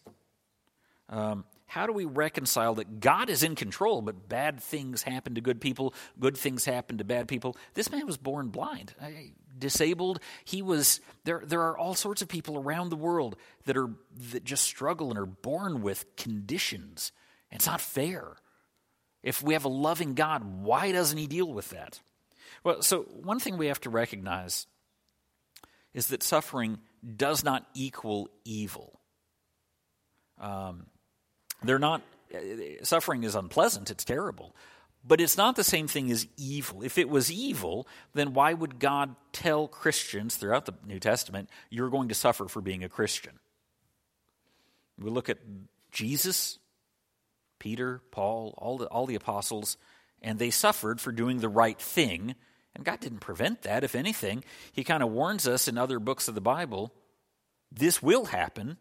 Um, 1.08 1.44
how 1.72 1.86
do 1.86 1.92
we 1.94 2.04
reconcile 2.04 2.74
that 2.74 3.00
God 3.00 3.30
is 3.30 3.42
in 3.42 3.54
control, 3.54 4.02
but 4.02 4.28
bad 4.28 4.60
things 4.60 5.02
happen 5.02 5.36
to 5.36 5.40
good 5.40 5.58
people, 5.58 5.94
good 6.20 6.36
things 6.36 6.66
happen 6.66 6.98
to 6.98 7.04
bad 7.04 7.28
people? 7.28 7.56
This 7.72 7.90
man 7.90 8.04
was 8.04 8.18
born 8.18 8.48
blind 8.48 8.94
disabled. 9.58 10.20
He 10.44 10.60
was 10.60 11.00
there. 11.24 11.40
There 11.42 11.62
are 11.62 11.78
all 11.78 11.94
sorts 11.94 12.20
of 12.20 12.28
people 12.28 12.58
around 12.58 12.90
the 12.90 12.96
world 12.96 13.36
that 13.64 13.78
are 13.78 13.88
that 14.32 14.44
just 14.44 14.64
struggle 14.64 15.08
and 15.08 15.18
are 15.18 15.24
born 15.24 15.80
with 15.80 16.04
conditions. 16.16 17.10
It's 17.50 17.64
not 17.64 17.80
fair. 17.80 18.36
If 19.22 19.42
we 19.42 19.54
have 19.54 19.64
a 19.64 19.70
loving 19.70 20.12
God, 20.12 20.44
why 20.44 20.92
doesn't 20.92 21.16
He 21.16 21.26
deal 21.26 21.50
with 21.50 21.70
that? 21.70 22.00
Well, 22.64 22.82
so 22.82 23.04
one 23.04 23.38
thing 23.38 23.56
we 23.56 23.68
have 23.68 23.80
to 23.80 23.90
recognize 23.90 24.66
is 25.94 26.08
that 26.08 26.22
suffering 26.22 26.80
does 27.16 27.42
not 27.42 27.66
equal 27.72 28.28
evil. 28.44 29.00
Um, 30.38 30.86
they're 31.64 31.78
not. 31.78 32.02
Uh, 32.34 32.38
uh, 32.38 32.84
suffering 32.84 33.24
is 33.24 33.34
unpleasant. 33.34 33.90
It's 33.90 34.04
terrible. 34.04 34.54
But 35.04 35.20
it's 35.20 35.36
not 35.36 35.56
the 35.56 35.64
same 35.64 35.88
thing 35.88 36.10
as 36.12 36.28
evil. 36.36 36.82
If 36.82 36.96
it 36.96 37.08
was 37.08 37.30
evil, 37.30 37.88
then 38.14 38.34
why 38.34 38.52
would 38.52 38.78
God 38.78 39.16
tell 39.32 39.66
Christians 39.66 40.36
throughout 40.36 40.66
the 40.66 40.74
New 40.86 41.00
Testament, 41.00 41.50
you're 41.70 41.90
going 41.90 42.08
to 42.08 42.14
suffer 42.14 42.46
for 42.46 42.60
being 42.60 42.84
a 42.84 42.88
Christian? 42.88 43.40
We 44.98 45.10
look 45.10 45.28
at 45.28 45.38
Jesus, 45.90 46.58
Peter, 47.58 48.00
Paul, 48.12 48.54
all 48.58 48.78
the, 48.78 48.86
all 48.86 49.06
the 49.06 49.16
apostles, 49.16 49.76
and 50.22 50.38
they 50.38 50.50
suffered 50.50 51.00
for 51.00 51.10
doing 51.10 51.38
the 51.38 51.48
right 51.48 51.80
thing. 51.80 52.36
And 52.76 52.84
God 52.84 53.00
didn't 53.00 53.18
prevent 53.18 53.62
that. 53.62 53.82
If 53.82 53.96
anything, 53.96 54.44
He 54.72 54.84
kind 54.84 55.02
of 55.02 55.10
warns 55.10 55.48
us 55.48 55.66
in 55.66 55.76
other 55.76 55.98
books 55.98 56.28
of 56.28 56.36
the 56.36 56.40
Bible 56.40 56.92
this 57.74 58.02
will 58.02 58.26
happen. 58.26 58.76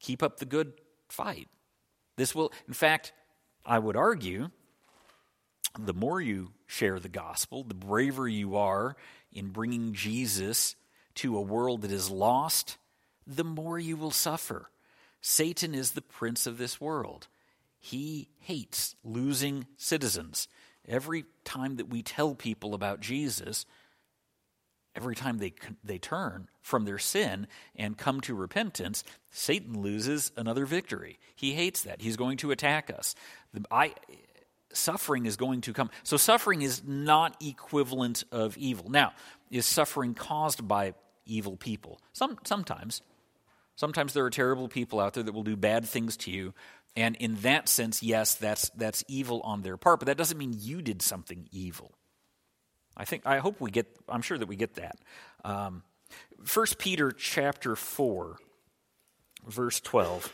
Keep 0.00 0.22
up 0.22 0.38
the 0.38 0.44
good 0.44 0.72
fight. 1.08 1.48
This 2.20 2.34
will, 2.34 2.52
in 2.68 2.74
fact, 2.74 3.14
I 3.64 3.78
would 3.78 3.96
argue 3.96 4.50
the 5.78 5.94
more 5.94 6.20
you 6.20 6.50
share 6.66 7.00
the 7.00 7.08
gospel, 7.08 7.64
the 7.64 7.72
braver 7.72 8.28
you 8.28 8.56
are 8.56 8.94
in 9.32 9.48
bringing 9.48 9.94
Jesus 9.94 10.76
to 11.14 11.38
a 11.38 11.40
world 11.40 11.80
that 11.80 11.90
is 11.90 12.10
lost, 12.10 12.76
the 13.26 13.42
more 13.42 13.78
you 13.78 13.96
will 13.96 14.10
suffer. 14.10 14.68
Satan 15.22 15.74
is 15.74 15.92
the 15.92 16.02
prince 16.02 16.46
of 16.46 16.58
this 16.58 16.78
world. 16.78 17.28
He 17.78 18.28
hates 18.40 18.96
losing 19.02 19.66
citizens. 19.78 20.46
Every 20.86 21.24
time 21.46 21.76
that 21.76 21.88
we 21.88 22.02
tell 22.02 22.34
people 22.34 22.74
about 22.74 23.00
Jesus, 23.00 23.64
every 24.94 25.14
time 25.14 25.38
they, 25.38 25.52
they 25.84 25.98
turn 25.98 26.48
from 26.60 26.84
their 26.84 26.98
sin 26.98 27.46
and 27.76 27.96
come 27.96 28.20
to 28.22 28.34
repentance, 28.34 29.04
Satan 29.30 29.80
loses 29.80 30.32
another 30.36 30.66
victory. 30.66 31.18
He 31.34 31.52
hates 31.54 31.82
that. 31.82 32.02
He's 32.02 32.16
going 32.16 32.36
to 32.38 32.50
attack 32.50 32.90
us. 32.90 33.14
I, 33.70 33.94
suffering 34.72 35.26
is 35.26 35.36
going 35.36 35.62
to 35.62 35.72
come. 35.72 35.90
So, 36.02 36.16
suffering 36.16 36.62
is 36.62 36.82
not 36.86 37.36
equivalent 37.42 38.24
of 38.32 38.56
evil. 38.56 38.90
Now, 38.90 39.12
is 39.50 39.66
suffering 39.66 40.14
caused 40.14 40.66
by 40.66 40.94
evil 41.26 41.56
people? 41.56 42.00
Some, 42.12 42.38
sometimes. 42.44 43.02
Sometimes 43.76 44.12
there 44.12 44.24
are 44.24 44.30
terrible 44.30 44.68
people 44.68 45.00
out 45.00 45.14
there 45.14 45.22
that 45.22 45.32
will 45.32 45.42
do 45.42 45.56
bad 45.56 45.86
things 45.86 46.16
to 46.18 46.30
you. 46.30 46.52
And 46.96 47.16
in 47.16 47.36
that 47.36 47.68
sense, 47.68 48.02
yes, 48.02 48.34
that's, 48.34 48.68
that's 48.70 49.04
evil 49.08 49.40
on 49.42 49.62
their 49.62 49.76
part, 49.76 50.00
but 50.00 50.06
that 50.06 50.18
doesn't 50.18 50.36
mean 50.36 50.54
you 50.58 50.82
did 50.82 51.02
something 51.02 51.48
evil. 51.50 51.92
I 53.00 53.06
think 53.06 53.24
I 53.24 53.38
hope 53.38 53.62
we 53.62 53.70
get. 53.70 53.86
I'm 54.10 54.20
sure 54.20 54.36
that 54.36 54.46
we 54.46 54.56
get 54.56 54.74
that. 54.74 54.98
Um, 55.42 55.82
1 56.52 56.66
Peter 56.78 57.10
chapter 57.10 57.74
four, 57.74 58.36
verse 59.46 59.80
twelve. 59.80 60.30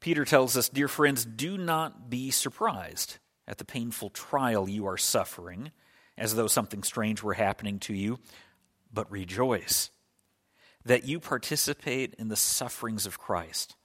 Peter 0.00 0.24
tells 0.24 0.56
us, 0.56 0.68
Dear 0.68 0.88
friends, 0.88 1.24
do 1.24 1.56
not 1.56 2.10
be 2.10 2.32
surprised 2.32 3.18
at 3.46 3.58
the 3.58 3.64
painful 3.64 4.10
trial 4.10 4.68
you 4.68 4.86
are 4.86 4.96
suffering, 4.96 5.70
as 6.18 6.34
though 6.34 6.48
something 6.48 6.82
strange 6.82 7.22
were 7.22 7.34
happening 7.34 7.78
to 7.78 7.94
you, 7.94 8.18
but 8.92 9.08
rejoice 9.12 9.90
that 10.84 11.04
you 11.04 11.20
participate 11.20 12.14
in 12.18 12.26
the 12.26 12.36
sufferings 12.36 13.06
of 13.06 13.20
Christ, 13.20 13.76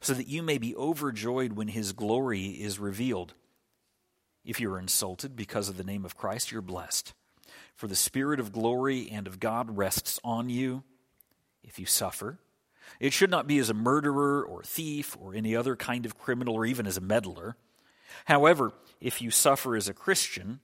so 0.00 0.12
that 0.12 0.26
you 0.26 0.42
may 0.42 0.58
be 0.58 0.74
overjoyed 0.74 1.52
when 1.52 1.68
his 1.68 1.92
glory 1.92 2.46
is 2.46 2.80
revealed. 2.80 3.34
If 4.44 4.60
you 4.60 4.72
are 4.72 4.78
insulted 4.78 5.36
because 5.36 5.68
of 5.68 5.76
the 5.76 5.84
name 5.84 6.04
of 6.04 6.16
Christ, 6.16 6.52
you're 6.52 6.62
blessed. 6.62 7.14
For 7.74 7.86
the 7.86 7.96
Spirit 7.96 8.40
of 8.40 8.52
glory 8.52 9.08
and 9.10 9.26
of 9.26 9.40
God 9.40 9.76
rests 9.76 10.20
on 10.22 10.48
you. 10.48 10.84
If 11.62 11.78
you 11.78 11.86
suffer, 11.86 12.38
it 13.00 13.12
should 13.12 13.30
not 13.30 13.46
be 13.46 13.58
as 13.58 13.70
a 13.70 13.74
murderer 13.74 14.44
or 14.44 14.62
thief 14.62 15.16
or 15.18 15.34
any 15.34 15.56
other 15.56 15.76
kind 15.76 16.04
of 16.04 16.18
criminal 16.18 16.54
or 16.54 16.66
even 16.66 16.86
as 16.86 16.96
a 16.96 17.00
meddler. 17.00 17.56
However, 18.26 18.72
if 19.00 19.20
you 19.20 19.30
suffer 19.30 19.76
as 19.76 19.88
a 19.88 19.94
Christian, 19.94 20.60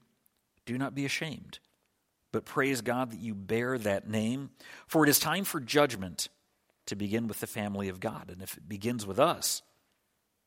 do 0.65 0.77
not 0.77 0.95
be 0.95 1.05
ashamed, 1.05 1.59
but 2.31 2.45
praise 2.45 2.81
God 2.81 3.11
that 3.11 3.19
you 3.19 3.33
bear 3.33 3.77
that 3.79 4.07
name. 4.07 4.51
For 4.87 5.03
it 5.03 5.09
is 5.09 5.19
time 5.19 5.43
for 5.43 5.59
judgment 5.59 6.29
to 6.85 6.95
begin 6.95 7.27
with 7.27 7.39
the 7.39 7.47
family 7.47 7.89
of 7.89 7.99
God. 7.99 8.29
And 8.31 8.41
if 8.41 8.57
it 8.57 8.69
begins 8.69 9.05
with 9.05 9.19
us, 9.19 9.63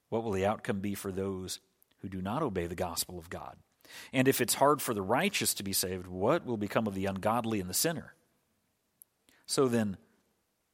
what 0.09 0.23
will 0.23 0.33
the 0.33 0.47
outcome 0.47 0.81
be 0.81 0.95
for 0.95 1.11
those 1.11 1.59
who 2.05 2.11
do 2.11 2.21
not 2.21 2.43
obey 2.43 2.67
the 2.67 2.75
gospel 2.75 3.19
of 3.19 3.31
God. 3.31 3.57
And 4.13 4.29
if 4.29 4.43
it's 4.43 4.53
hard 4.53 4.83
for 4.83 4.93
the 4.93 5.01
righteous 5.01 5.55
to 5.55 5.63
be 5.63 5.73
saved, 5.73 6.07
what 6.07 6.45
will 6.45 6.59
become 6.59 6.87
of 6.87 6.95
the 6.95 7.07
ungodly 7.07 7.61
and 7.61 7.71
the 7.71 7.75
sinner? 7.75 8.13
So 9.47 9.69
then, 9.69 9.97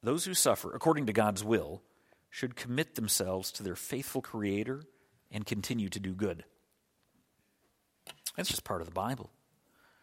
those 0.03 0.25
who 0.25 0.33
suffer 0.33 0.73
according 0.75 1.05
to 1.05 1.13
God's 1.13 1.41
will 1.41 1.83
should 2.29 2.57
commit 2.57 2.95
themselves 2.95 3.49
to 3.53 3.63
their 3.63 3.77
faithful 3.77 4.21
Creator 4.21 4.83
and 5.31 5.45
continue 5.45 5.87
to 5.87 6.01
do 6.01 6.13
good. 6.13 6.43
That's 8.35 8.49
just 8.49 8.65
part 8.65 8.81
of 8.81 8.87
the 8.87 8.93
Bible. 8.93 9.29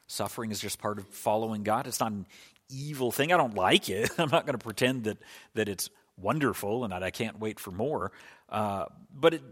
Suffering 0.06 0.50
is 0.50 0.60
just 0.60 0.78
part 0.78 0.98
of 0.98 1.06
following 1.08 1.62
God. 1.62 1.86
It's 1.86 2.00
not 2.00 2.12
an 2.12 2.24
evil 2.70 3.12
thing. 3.12 3.34
I 3.34 3.36
don't 3.36 3.54
like 3.54 3.90
it. 3.90 4.10
I'm 4.18 4.30
not 4.30 4.46
going 4.46 4.56
to 4.58 4.64
pretend 4.64 5.04
that, 5.04 5.18
that 5.52 5.68
it's 5.68 5.90
wonderful 6.16 6.84
and 6.84 6.92
that 6.94 7.02
I 7.02 7.10
can't 7.10 7.38
wait 7.38 7.60
for 7.60 7.70
more. 7.70 8.12
Uh, 8.48 8.86
but 9.12 9.34
it 9.34 9.42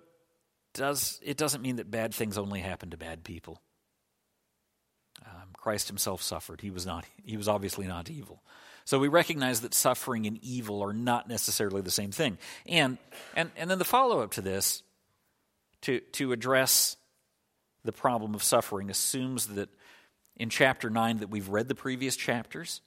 does, 0.76 1.20
it 1.22 1.36
doesn't 1.36 1.62
mean 1.62 1.76
that 1.76 1.90
bad 1.90 2.14
things 2.14 2.38
only 2.38 2.60
happen 2.60 2.90
to 2.90 2.96
bad 2.96 3.24
people. 3.24 3.60
Um, 5.24 5.48
Christ 5.54 5.88
himself 5.88 6.22
suffered. 6.22 6.60
He 6.60 6.70
was, 6.70 6.86
not, 6.86 7.04
he 7.24 7.36
was 7.36 7.48
obviously 7.48 7.86
not 7.86 8.10
evil. 8.10 8.42
So 8.84 8.98
we 8.98 9.08
recognize 9.08 9.62
that 9.62 9.74
suffering 9.74 10.26
and 10.26 10.38
evil 10.42 10.82
are 10.82 10.92
not 10.92 11.28
necessarily 11.28 11.80
the 11.80 11.90
same 11.90 12.12
thing. 12.12 12.38
And, 12.66 12.98
and, 13.34 13.50
and 13.56 13.68
then 13.68 13.78
the 13.78 13.84
follow 13.84 14.20
up 14.20 14.32
to 14.32 14.40
this, 14.40 14.82
to, 15.82 16.00
to 16.12 16.32
address 16.32 16.96
the 17.84 17.92
problem 17.92 18.34
of 18.34 18.42
suffering, 18.42 18.90
assumes 18.90 19.46
that 19.48 19.68
in 20.36 20.50
chapter 20.50 20.90
9 20.90 21.18
that 21.18 21.30
we've 21.30 21.48
read 21.48 21.68
the 21.68 21.74
previous 21.74 22.16
chapters 22.16 22.80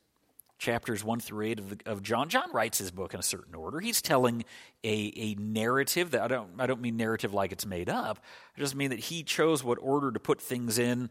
chapters 0.59 1.03
1 1.03 1.21
through 1.21 1.47
8 1.47 1.59
of, 1.59 1.69
the, 1.69 1.91
of 1.91 2.03
John. 2.03 2.29
John 2.29 2.51
writes 2.51 2.77
his 2.77 2.91
book 2.91 3.13
in 3.13 3.19
a 3.19 3.23
certain 3.23 3.55
order. 3.55 3.79
He's 3.79 4.01
telling 4.01 4.43
a, 4.83 5.13
a 5.15 5.35
narrative 5.35 6.11
that 6.11 6.21
I 6.21 6.27
don't, 6.27 6.51
I 6.59 6.67
don't 6.67 6.81
mean 6.81 6.97
narrative 6.97 7.33
like 7.33 7.51
it's 7.51 7.65
made 7.65 7.89
up. 7.89 8.19
I 8.55 8.59
just 8.59 8.75
mean 8.75 8.91
that 8.91 8.99
he 8.99 9.23
chose 9.23 9.63
what 9.63 9.79
order 9.81 10.11
to 10.11 10.19
put 10.19 10.41
things 10.41 10.77
in. 10.77 11.09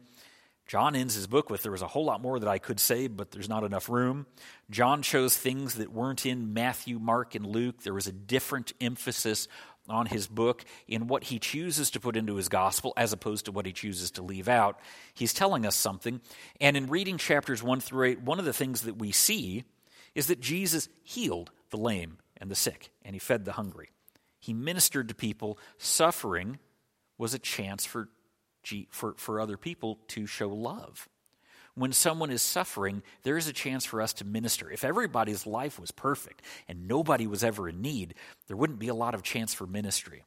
John 0.66 0.94
ends 0.94 1.14
his 1.14 1.26
book 1.26 1.48
with 1.48 1.62
there 1.62 1.72
was 1.72 1.80
a 1.80 1.86
whole 1.86 2.04
lot 2.04 2.20
more 2.20 2.38
that 2.38 2.48
I 2.48 2.58
could 2.58 2.78
say, 2.78 3.08
but 3.08 3.30
there's 3.30 3.48
not 3.48 3.64
enough 3.64 3.88
room. 3.88 4.26
John 4.68 5.00
chose 5.00 5.34
things 5.34 5.76
that 5.76 5.90
weren't 5.90 6.26
in 6.26 6.52
Matthew, 6.52 6.98
Mark, 6.98 7.34
and 7.34 7.46
Luke. 7.46 7.82
There 7.82 7.94
was 7.94 8.06
a 8.06 8.12
different 8.12 8.74
emphasis 8.78 9.48
on 9.88 10.06
his 10.06 10.26
book 10.26 10.64
in 10.86 11.06
what 11.06 11.24
he 11.24 11.38
chooses 11.38 11.90
to 11.90 12.00
put 12.00 12.16
into 12.16 12.36
his 12.36 12.48
gospel 12.48 12.92
as 12.96 13.12
opposed 13.12 13.44
to 13.46 13.52
what 13.52 13.66
he 13.66 13.72
chooses 13.72 14.10
to 14.12 14.22
leave 14.22 14.48
out. 14.48 14.78
He's 15.14 15.32
telling 15.32 15.66
us 15.66 15.76
something. 15.76 16.20
And 16.60 16.76
in 16.76 16.88
reading 16.88 17.18
chapters 17.18 17.62
1 17.62 17.80
through 17.80 18.08
8, 18.08 18.22
one 18.22 18.38
of 18.38 18.44
the 18.44 18.52
things 18.52 18.82
that 18.82 18.98
we 18.98 19.12
see 19.12 19.64
is 20.14 20.26
that 20.26 20.40
Jesus 20.40 20.88
healed 21.02 21.50
the 21.70 21.76
lame 21.76 22.18
and 22.36 22.50
the 22.50 22.54
sick, 22.54 22.90
and 23.04 23.14
he 23.14 23.18
fed 23.18 23.44
the 23.44 23.52
hungry. 23.52 23.90
He 24.40 24.54
ministered 24.54 25.08
to 25.08 25.14
people. 25.14 25.58
Suffering 25.78 26.58
was 27.18 27.34
a 27.34 27.38
chance 27.38 27.84
for, 27.84 28.08
for, 28.90 29.14
for 29.16 29.40
other 29.40 29.56
people 29.56 29.98
to 30.08 30.26
show 30.26 30.48
love 30.48 31.08
when 31.78 31.92
someone 31.92 32.30
is 32.30 32.42
suffering, 32.42 33.02
there 33.22 33.36
is 33.36 33.46
a 33.46 33.52
chance 33.52 33.84
for 33.84 34.02
us 34.02 34.12
to 34.14 34.24
minister. 34.24 34.70
If 34.70 34.84
everybody's 34.84 35.46
life 35.46 35.78
was 35.78 35.90
perfect 35.90 36.42
and 36.66 36.88
nobody 36.88 37.26
was 37.26 37.44
ever 37.44 37.68
in 37.68 37.80
need, 37.80 38.14
there 38.46 38.56
wouldn't 38.56 38.78
be 38.78 38.88
a 38.88 38.94
lot 38.94 39.14
of 39.14 39.22
chance 39.22 39.54
for 39.54 39.66
ministry. 39.66 40.24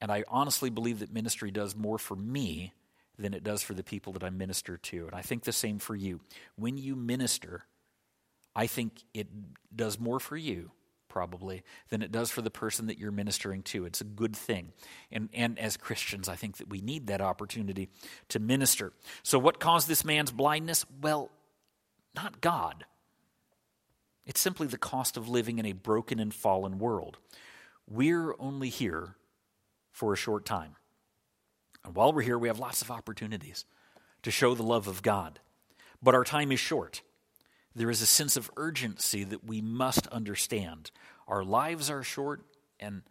And 0.00 0.10
I 0.10 0.24
honestly 0.28 0.70
believe 0.70 1.00
that 1.00 1.12
ministry 1.12 1.50
does 1.50 1.76
more 1.76 1.98
for 1.98 2.16
me 2.16 2.72
than 3.18 3.34
it 3.34 3.44
does 3.44 3.62
for 3.62 3.74
the 3.74 3.84
people 3.84 4.12
that 4.14 4.24
I 4.24 4.30
minister 4.30 4.78
to. 4.78 5.06
And 5.06 5.14
I 5.14 5.22
think 5.22 5.44
the 5.44 5.52
same 5.52 5.78
for 5.78 5.94
you. 5.94 6.20
When 6.56 6.78
you 6.78 6.96
minister, 6.96 7.66
I 8.56 8.66
think 8.66 9.04
it 9.14 9.28
does 9.74 10.00
more 10.00 10.18
for 10.18 10.36
you 10.36 10.70
probably 11.12 11.62
than 11.90 12.00
it 12.00 12.10
does 12.10 12.30
for 12.30 12.40
the 12.40 12.50
person 12.50 12.86
that 12.86 12.98
you're 12.98 13.12
ministering 13.12 13.62
to. 13.62 13.84
It's 13.84 14.00
a 14.00 14.04
good 14.04 14.34
thing. 14.34 14.72
And, 15.10 15.28
and 15.34 15.58
as 15.58 15.76
Christians, 15.76 16.26
I 16.26 16.36
think 16.36 16.56
that 16.56 16.70
we 16.70 16.80
need 16.80 17.08
that 17.08 17.20
opportunity 17.20 17.90
to 18.30 18.38
minister. 18.38 18.94
So, 19.22 19.38
what 19.38 19.60
caused 19.60 19.88
this 19.88 20.06
man's 20.06 20.30
blindness? 20.30 20.86
Well, 21.02 21.30
not 22.16 22.40
God. 22.40 22.86
It's 24.24 24.40
simply 24.40 24.66
the 24.66 24.78
cost 24.78 25.18
of 25.18 25.28
living 25.28 25.58
in 25.58 25.66
a 25.66 25.72
broken 25.72 26.18
and 26.18 26.32
fallen 26.32 26.78
world. 26.78 27.18
We're 27.86 28.34
only 28.38 28.70
here 28.70 29.16
for 29.90 30.14
a 30.14 30.16
short 30.16 30.46
time. 30.46 30.76
And 31.84 31.94
while 31.94 32.14
we're 32.14 32.22
here, 32.22 32.38
we 32.38 32.48
have 32.48 32.58
lots 32.58 32.80
of 32.80 32.90
opportunities 32.90 33.66
to 34.22 34.30
show 34.30 34.54
the 34.54 34.62
love 34.62 34.88
of 34.88 35.02
God. 35.02 35.40
But 36.02 36.14
our 36.14 36.24
time 36.24 36.52
is 36.52 36.60
short 36.60 37.02
there 37.74 37.90
is 37.90 38.02
a 38.02 38.06
sense 38.06 38.36
of 38.36 38.50
urgency 38.56 39.24
that 39.24 39.44
we 39.44 39.60
must 39.60 40.06
understand. 40.08 40.90
Our 41.26 41.44
lives 41.44 41.90
are 41.90 42.02
short, 42.02 42.42
and 42.78 43.02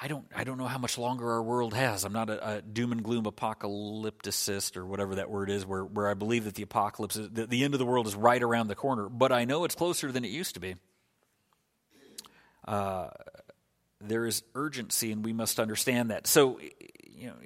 I 0.00 0.06
don't, 0.06 0.26
I 0.34 0.44
don't 0.44 0.58
know 0.58 0.66
how 0.66 0.78
much 0.78 0.98
longer 0.98 1.30
our 1.32 1.42
world 1.42 1.74
has. 1.74 2.04
I'm 2.04 2.12
not 2.12 2.30
a, 2.30 2.56
a 2.56 2.62
doom 2.62 2.92
and 2.92 3.02
gloom 3.02 3.24
apocalypticist 3.24 4.76
or 4.76 4.86
whatever 4.86 5.16
that 5.16 5.30
word 5.30 5.50
is, 5.50 5.66
where, 5.66 5.84
where 5.84 6.08
I 6.08 6.14
believe 6.14 6.44
that 6.44 6.54
the 6.54 6.62
apocalypse, 6.62 7.16
is, 7.16 7.28
the, 7.30 7.46
the 7.46 7.64
end 7.64 7.74
of 7.74 7.78
the 7.78 7.86
world 7.86 8.06
is 8.06 8.14
right 8.14 8.42
around 8.42 8.68
the 8.68 8.74
corner, 8.74 9.08
but 9.08 9.32
I 9.32 9.44
know 9.44 9.64
it's 9.64 9.74
closer 9.74 10.12
than 10.12 10.24
it 10.24 10.30
used 10.30 10.54
to 10.54 10.60
be. 10.60 10.76
Uh, 12.66 13.08
there 14.00 14.26
is 14.26 14.42
urgency, 14.54 15.10
and 15.10 15.24
we 15.24 15.32
must 15.32 15.58
understand 15.58 16.10
that. 16.10 16.26
So, 16.26 16.60
you 17.02 17.28
know, 17.28 17.36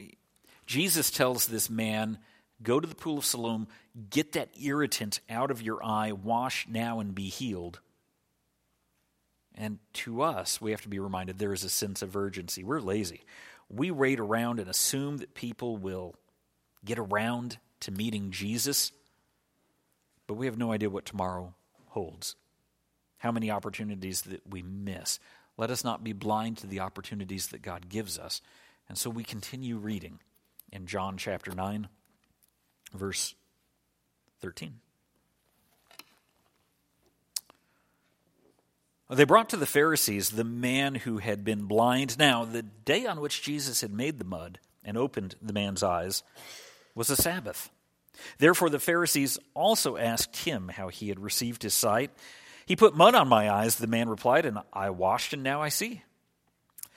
Jesus 0.67 1.11
tells 1.11 1.47
this 1.47 1.71
man 1.71 2.19
Go 2.63 2.81
to 2.81 2.87
the 2.87 2.95
pool 2.95 3.19
of 3.19 3.25
Siloam, 3.25 3.67
get 4.11 4.33
that 4.33 4.51
irritant 4.61 5.21
out 5.29 5.51
of 5.51 5.63
your 5.63 5.85
eye, 5.85 6.13
wash 6.13 6.67
now 6.69 7.01
and 7.01 7.15
be 7.15 7.29
healed. 7.29 7.81
And 9.55 9.79
to 9.95 10.23
us, 10.23 10.61
we 10.61 10.71
have 10.71 10.83
to 10.83 10.89
be 10.89 10.99
reminded 10.99 11.39
there 11.39 11.53
is 11.53 11.65
a 11.65 11.69
sense 11.69 12.03
of 12.03 12.17
urgency. 12.17 12.65
We're 12.65 12.81
lazy. 12.81 13.23
We 13.69 13.91
wait 13.91 14.21
around 14.21 14.61
and 14.61 14.69
assume 14.69 15.19
that 15.19 15.35
people 15.35 15.77
will 15.77 16.15
get 16.85 16.99
around 16.99 17.59
to 17.81 17.91
meeting 17.91 18.31
Jesus, 18.31 18.93
but 20.27 20.35
we 20.35 20.47
have 20.47 20.59
no 20.59 20.73
idea 20.73 20.91
what 20.91 21.05
tomorrow 21.05 21.55
holds. 21.89 22.37
How 23.19 23.33
many 23.33 23.51
opportunities 23.51 24.23
that 24.23 24.43
we 24.49 24.63
miss. 24.63 25.21
Let 25.57 25.71
us 25.71 25.85
not 25.85 26.03
be 26.03 26.13
blind 26.13 26.59
to 26.59 26.67
the 26.67 26.81
opportunities 26.81 27.49
that 27.49 27.63
God 27.63 27.89
gives 27.89 28.19
us. 28.19 28.41
And 28.89 28.97
so 28.97 29.11
we 29.11 29.25
continue 29.25 29.77
reading 29.77 30.19
in 30.73 30.87
John 30.87 31.17
chapter 31.17 31.53
9 31.53 31.89
verse 32.93 33.35
13. 34.41 34.75
They 39.11 39.25
brought 39.25 39.51
to 39.51 39.59
the 39.59 39.67
Pharisees 39.67 40.31
the 40.31 40.45
man 40.45 40.95
who 40.95 41.19
had 41.19 41.45
been 41.45 41.67
blind. 41.67 42.19
Now, 42.19 42.45
the 42.47 42.63
day 42.63 43.05
on 43.05 43.21
which 43.21 43.43
Jesus 43.43 43.83
had 43.83 43.93
made 43.93 44.19
the 44.19 44.25
mud 44.25 44.59
and 44.85 44.97
opened 44.97 45.35
the 45.43 45.53
man's 45.53 45.83
eyes, 45.83 46.23
was 46.95 47.11
a 47.11 47.17
Sabbath. 47.17 47.71
Therefore, 48.39 48.71
the 48.71 48.79
Pharisees 48.79 49.39
also 49.55 49.97
asked 49.97 50.37
him 50.39 50.69
how 50.69 50.89
he 50.89 51.09
had 51.09 51.21
received 51.21 51.63
his 51.63 51.75
sight. 51.75 52.11
He 52.65 52.75
put 52.75 52.97
mud 52.97 53.15
on 53.15 53.29
my 53.29 53.51
eyes, 53.51 53.77
the 53.77 53.87
man 53.87 54.09
replied, 54.09 54.47
and 54.47 54.59
I 54.73 54.91
washed, 54.91 55.33
and 55.33 55.43
now 55.43 55.61
I 55.61 55.69
see. 55.69 56.03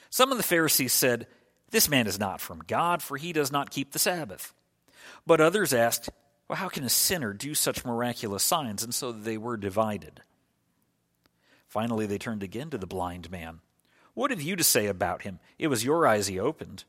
Some 0.10 0.32
of 0.32 0.38
the 0.38 0.44
Pharisees 0.44 0.94
said, 0.94 1.28
This 1.72 1.90
man 1.90 2.08
is 2.08 2.20
not 2.20 2.40
from 2.40 2.64
God, 2.66 3.02
for 3.02 3.18
he 3.18 3.34
does 3.34 3.52
not 3.52 3.72
keep 3.72 3.92
the 3.92 4.00
Sabbath. 4.00 4.54
But 5.26 5.42
others 5.42 5.74
asked, 5.74 6.10
Well, 6.48 6.58
how 6.58 6.70
can 6.70 6.84
a 6.84 6.90
sinner 6.90 7.34
do 7.34 7.56
such 7.56 7.86
miraculous 7.86 8.44
signs? 8.44 8.84
And 8.84 8.94
so 8.94 9.12
they 9.12 9.38
were 9.38 9.58
divided. 9.58 10.22
Finally, 11.68 12.06
they 12.06 12.18
turned 12.18 12.44
again 12.44 12.70
to 12.70 12.78
the 12.78 12.88
blind 12.88 13.30
man. 13.30 13.60
What 14.14 14.32
have 14.32 14.42
you 14.42 14.56
to 14.56 14.64
say 14.64 14.88
about 14.88 15.24
him? 15.24 15.40
It 15.60 15.68
was 15.68 15.84
your 15.84 16.08
eyes 16.08 16.28
he 16.28 16.40
opened. 16.40 16.86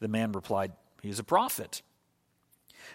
The 0.00 0.08
man 0.08 0.32
replied, 0.32 0.72
He 1.00 1.08
is 1.08 1.18
a 1.18 1.24
prophet. 1.24 1.82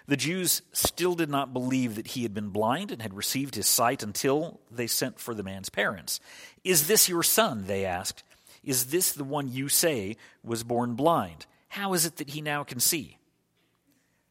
The 0.05 0.17
Jews 0.17 0.61
still 0.71 1.15
did 1.15 1.29
not 1.29 1.53
believe 1.53 1.95
that 1.95 2.07
he 2.07 2.23
had 2.23 2.33
been 2.33 2.49
blind 2.49 2.91
and 2.91 3.01
had 3.01 3.13
received 3.13 3.55
his 3.55 3.67
sight 3.67 4.03
until 4.03 4.59
they 4.69 4.87
sent 4.87 5.19
for 5.19 5.33
the 5.33 5.43
man's 5.43 5.69
parents. 5.69 6.19
Is 6.63 6.87
this 6.87 7.09
your 7.09 7.23
son? 7.23 7.65
They 7.65 7.85
asked. 7.85 8.23
Is 8.63 8.87
this 8.87 9.11
the 9.11 9.23
one 9.23 9.51
you 9.51 9.69
say 9.69 10.17
was 10.43 10.63
born 10.63 10.95
blind? 10.95 11.45
How 11.69 11.93
is 11.93 12.05
it 12.05 12.17
that 12.17 12.31
he 12.31 12.41
now 12.41 12.63
can 12.63 12.79
see? 12.79 13.16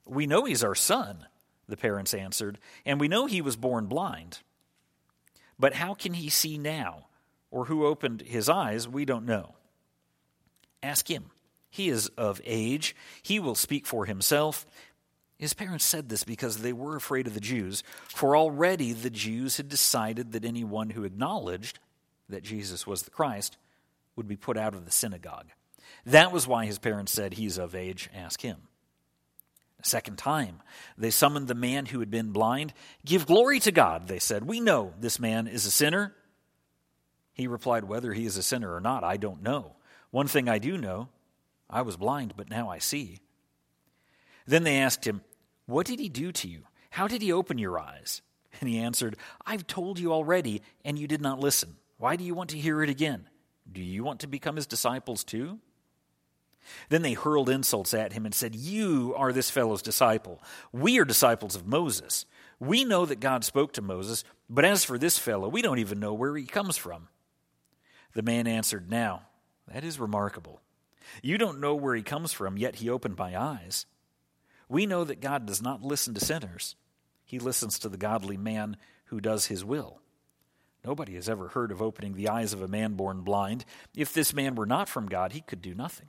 We 0.07 0.27
know 0.27 0.45
he's 0.45 0.65
our 0.65 0.75
son, 0.75 1.27
the 1.69 1.77
parents 1.77 2.15
answered, 2.15 2.59
and 2.85 3.01
we 3.01 3.09
know 3.09 3.27
he 3.27 3.43
was 3.43 3.57
born 3.57 3.87
blind. 3.87 4.41
But 5.59 5.75
how 5.75 5.95
can 5.95 6.15
he 6.15 6.29
see 6.29 6.59
now? 6.59 7.07
Or 7.51 7.67
who 7.67 7.87
opened 7.87 8.23
his 8.23 8.49
eyes, 8.49 8.89
we 8.89 9.05
don't 9.05 9.27
know. 9.27 9.55
Ask 10.83 11.11
him. 11.11 11.31
He 11.71 11.89
is 11.89 12.09
of 12.17 12.41
age. 12.45 12.95
He 13.23 13.41
will 13.41 13.55
speak 13.55 13.87
for 13.87 14.07
himself. 14.07 14.67
His 15.39 15.55
parents 15.55 15.85
said 15.85 16.09
this 16.09 16.25
because 16.25 16.59
they 16.59 16.73
were 16.73 16.97
afraid 16.97 17.27
of 17.27 17.35
the 17.35 17.41
Jews, 17.41 17.83
for 18.09 18.37
already 18.37 18.93
the 18.93 19.11
Jews 19.11 19.59
had 19.59 19.69
decided 19.69 20.33
that 20.33 20.45
anyone 20.45 20.91
who 20.91 21.05
acknowledged 21.05 21.79
that 22.29 22.43
Jesus 22.43 22.87
was 22.87 23.03
the 23.03 23.11
Christ 23.11 23.59
would 24.17 24.27
be 24.27 24.37
put 24.37 24.57
out 24.57 24.75
of 24.75 24.85
the 24.85 24.91
synagogue. 24.91 25.49
That 26.05 26.33
was 26.33 26.47
why 26.47 26.65
his 26.65 26.79
parents 26.79 27.13
said, 27.13 27.35
He's 27.35 27.59
of 27.59 27.75
age, 27.75 28.09
ask 28.15 28.41
him. 28.41 28.69
Second 29.87 30.17
time, 30.17 30.63
they 30.99 31.11
summoned 31.11 31.47
the 31.47 31.55
man 31.55 31.87
who 31.87 32.01
had 32.01 32.11
been 32.11 32.33
blind. 32.33 32.73
Give 33.05 33.25
glory 33.25 33.61
to 33.61 33.71
God, 33.71 34.09
they 34.09 34.19
said. 34.19 34.45
We 34.45 34.59
know 34.59 34.93
this 34.99 35.21
man 35.21 35.47
is 35.47 35.65
a 35.65 35.71
sinner. 35.71 36.13
He 37.33 37.47
replied, 37.47 37.85
Whether 37.85 38.13
he 38.13 38.27
is 38.27 38.37
a 38.37 38.43
sinner 38.43 38.75
or 38.75 38.81
not, 38.81 39.05
I 39.05 39.17
don't 39.17 39.45
know. 39.45 39.77
One 40.11 40.27
thing 40.27 40.49
I 40.49 40.59
do 40.59 40.77
know 40.77 41.09
I 41.71 41.83
was 41.83 41.97
blind, 41.97 42.35
but 42.37 42.51
now 42.51 42.69
I 42.69 42.79
see. 42.79 43.21
Then 44.45 44.65
they 44.65 44.79
asked 44.79 45.07
him, 45.07 45.21
What 45.67 45.87
did 45.87 46.01
he 46.01 46.09
do 46.09 46.33
to 46.33 46.49
you? 46.49 46.63
How 46.91 47.07
did 47.07 47.23
he 47.23 47.31
open 47.31 47.59
your 47.59 47.79
eyes? 47.79 48.23
And 48.61 48.69
he 48.69 48.79
answered, 48.79 49.17
I've 49.45 49.69
told 49.69 50.01
you 50.01 50.13
already, 50.13 50.63
and 50.85 50.99
you 50.99 51.07
did 51.07 51.21
not 51.21 51.39
listen. 51.39 51.77
Why 51.99 52.17
do 52.17 52.25
you 52.25 52.35
want 52.35 52.51
to 52.51 52.59
hear 52.59 52.83
it 52.83 52.91
again? 52.91 53.29
Do 53.71 53.83
you 53.83 54.03
want 54.03 54.21
to 54.21 54.27
become 54.27 54.57
his 54.57 54.67
disciples 54.67 55.23
too? 55.23 55.61
Then 56.89 57.03
they 57.03 57.15
hurled 57.15 57.49
insults 57.49 57.95
at 57.95 58.13
him 58.13 58.25
and 58.25 58.35
said, 58.35 58.55
You 58.55 59.15
are 59.17 59.33
this 59.33 59.51
fellow's 59.51 59.83
disciple. 59.83 60.43
We 60.73 60.99
are 60.99 61.05
disciples 61.05 61.57
of 61.57 61.67
Moses. 61.67 62.27
We 62.59 62.85
know 62.85 63.05
that 63.07 63.21
God 63.21 63.45
spoke 63.45 63.73
to 63.75 63.83
Moses, 63.83 64.25
but 64.49 64.65
as 64.65 64.85
for 64.85 64.99
this 64.99 65.19
fellow, 65.19 65.49
we 65.49 65.63
don't 65.63 65.79
even 65.79 66.01
know 66.01 66.15
where 66.15 66.37
he 66.37 66.45
comes 66.45 66.77
from. 66.77 67.09
The 68.15 68.23
man 68.23 68.47
answered, 68.47 68.91
Now, 68.91 69.23
that 69.73 69.85
is 69.85 70.01
remarkable. 70.01 70.61
You 71.23 71.39
don't 71.39 71.61
know 71.61 71.75
where 71.75 71.95
he 71.95 72.03
comes 72.03 72.33
from, 72.33 72.57
yet 72.57 72.77
he 72.77 72.89
opened 72.89 73.19
my 73.19 73.39
eyes. 73.39 73.87
We 74.69 74.87
know 74.87 75.05
that 75.05 75.21
God 75.21 75.47
does 75.47 75.63
not 75.63 75.83
listen 75.83 76.15
to 76.15 76.25
sinners, 76.25 76.77
he 77.25 77.39
listens 77.39 77.79
to 77.81 77.89
the 77.89 77.97
godly 77.97 78.37
man 78.37 78.77
who 79.07 79.21
does 79.21 79.47
his 79.47 79.65
will. 79.65 80.01
Nobody 80.85 81.17
has 81.17 81.29
ever 81.29 81.49
heard 81.49 81.73
of 81.73 81.83
opening 81.83 82.15
the 82.15 82.29
eyes 82.29 82.53
of 82.53 82.63
a 82.63 82.69
man 82.69 82.95
born 82.95 83.23
blind. 83.23 83.65
If 83.97 84.13
this 84.13 84.33
man 84.33 84.55
were 84.55 84.67
not 84.67 84.89
from 84.89 85.09
God, 85.09 85.33
he 85.33 85.41
could 85.41 85.61
do 85.61 85.75
nothing. 85.75 86.09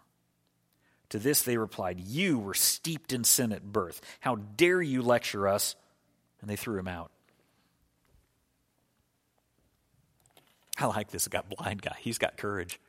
To 1.09 1.19
this 1.19 1.41
they 1.41 1.57
replied, 1.57 1.99
You 1.99 2.39
were 2.39 2.53
steeped 2.53 3.13
in 3.13 3.23
sin 3.23 3.51
at 3.51 3.63
birth. 3.63 4.01
How 4.19 4.35
dare 4.35 4.81
you 4.81 5.01
lecture 5.01 5.47
us? 5.47 5.75
And 6.41 6.49
they 6.49 6.55
threw 6.55 6.77
him 6.77 6.87
out. 6.87 7.11
I 10.77 10.85
like 10.85 11.09
this 11.09 11.27
got 11.27 11.49
blind 11.49 11.81
guy. 11.81 11.95
He's 11.99 12.17
got 12.17 12.37
courage. 12.37 12.79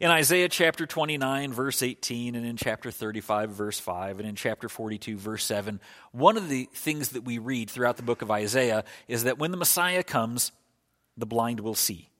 In 0.00 0.10
Isaiah 0.10 0.48
chapter 0.48 0.86
29, 0.86 1.52
verse 1.52 1.82
18, 1.82 2.36
and 2.36 2.46
in 2.46 2.56
chapter 2.56 2.90
35, 2.90 3.50
verse 3.50 3.80
5, 3.80 4.20
and 4.20 4.28
in 4.28 4.36
chapter 4.36 4.68
42, 4.68 5.16
verse 5.16 5.44
7, 5.44 5.80
one 6.12 6.36
of 6.36 6.48
the 6.48 6.68
things 6.74 7.10
that 7.10 7.24
we 7.24 7.38
read 7.38 7.68
throughout 7.68 7.96
the 7.96 8.02
book 8.02 8.22
of 8.22 8.30
Isaiah 8.30 8.84
is 9.08 9.24
that 9.24 9.38
when 9.38 9.50
the 9.50 9.56
Messiah 9.56 10.04
comes, 10.04 10.52
the 11.16 11.26
blind 11.26 11.60
will 11.60 11.74
see. 11.74 12.11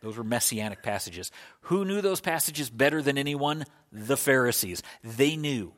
Those 0.00 0.16
were 0.16 0.24
messianic 0.24 0.82
passages. 0.82 1.30
Who 1.62 1.84
knew 1.84 2.00
those 2.00 2.20
passages 2.20 2.70
better 2.70 3.02
than 3.02 3.18
anyone? 3.18 3.64
The 3.90 4.16
Pharisees. 4.16 4.82
They 5.02 5.36
knew. 5.36 5.72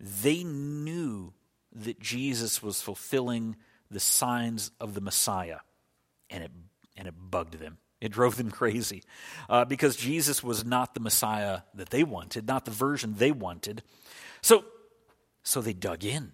They 0.00 0.42
knew 0.44 1.32
that 1.72 2.00
Jesus 2.00 2.62
was 2.62 2.80
fulfilling 2.80 3.56
the 3.90 4.00
signs 4.00 4.70
of 4.80 4.94
the 4.94 5.00
Messiah, 5.00 5.58
and 6.30 6.44
it, 6.44 6.50
and 6.96 7.06
it 7.06 7.14
bugged 7.18 7.58
them. 7.58 7.78
It 8.00 8.12
drove 8.12 8.36
them 8.36 8.50
crazy 8.50 9.02
uh, 9.48 9.64
because 9.64 9.96
Jesus 9.96 10.42
was 10.42 10.64
not 10.64 10.94
the 10.94 11.00
Messiah 11.00 11.60
that 11.74 11.90
they 11.90 12.04
wanted, 12.04 12.46
not 12.46 12.64
the 12.64 12.70
version 12.70 13.14
they 13.16 13.32
wanted. 13.32 13.82
So, 14.42 14.64
so 15.42 15.62
they 15.62 15.72
dug 15.72 16.04
in 16.04 16.32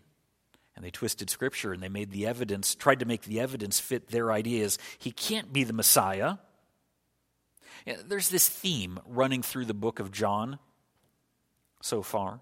and 0.75 0.85
they 0.85 0.91
twisted 0.91 1.31
Scripture 1.31 1.73
and 1.73 1.81
they 1.81 1.89
made 1.89 2.11
the 2.11 2.27
evidence, 2.27 2.75
tried 2.75 2.99
to 2.99 3.05
make 3.05 3.23
the 3.23 3.39
evidence 3.39 3.79
fit 3.79 4.09
their 4.09 4.33
ideas. 4.33 4.77
He 4.99 5.13
can't 5.13 5.53
be 5.53 5.63
the 5.63 5.73
Messiah 5.73 6.39
there's 8.07 8.29
this 8.29 8.49
theme 8.49 8.99
running 9.07 9.43
through 9.43 9.67
the 9.67 9.75
book 9.75 10.01
of 10.01 10.11
John 10.11 10.59
so 11.81 12.03
far. 12.03 12.41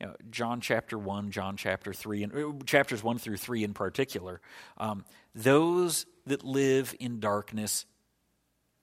You 0.00 0.08
know, 0.08 0.16
John 0.30 0.60
chapter 0.60 0.98
1, 0.98 1.30
John 1.30 1.56
chapter 1.56 1.92
3, 1.92 2.22
and 2.24 2.34
uh, 2.34 2.64
chapters 2.64 3.02
1 3.02 3.18
through 3.18 3.38
3 3.38 3.64
in 3.64 3.72
particular. 3.72 4.40
Um, 4.76 5.04
those 5.34 6.04
that 6.26 6.44
live 6.44 6.94
in 7.00 7.20
darkness 7.20 7.86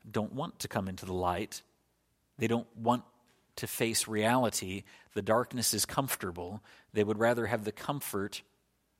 don't 0.10 0.34
want 0.34 0.60
to 0.60 0.68
come 0.68 0.88
into 0.88 1.06
the 1.06 1.14
light. 1.14 1.62
They 2.38 2.48
don't 2.48 2.68
want 2.76 3.04
to 3.58 3.68
face 3.68 4.08
reality. 4.08 4.84
The 5.14 5.22
darkness 5.22 5.74
is 5.74 5.86
comfortable. 5.86 6.64
They 6.94 7.04
would 7.04 7.20
rather 7.20 7.46
have 7.46 7.64
the 7.64 7.72
comfort 7.72 8.42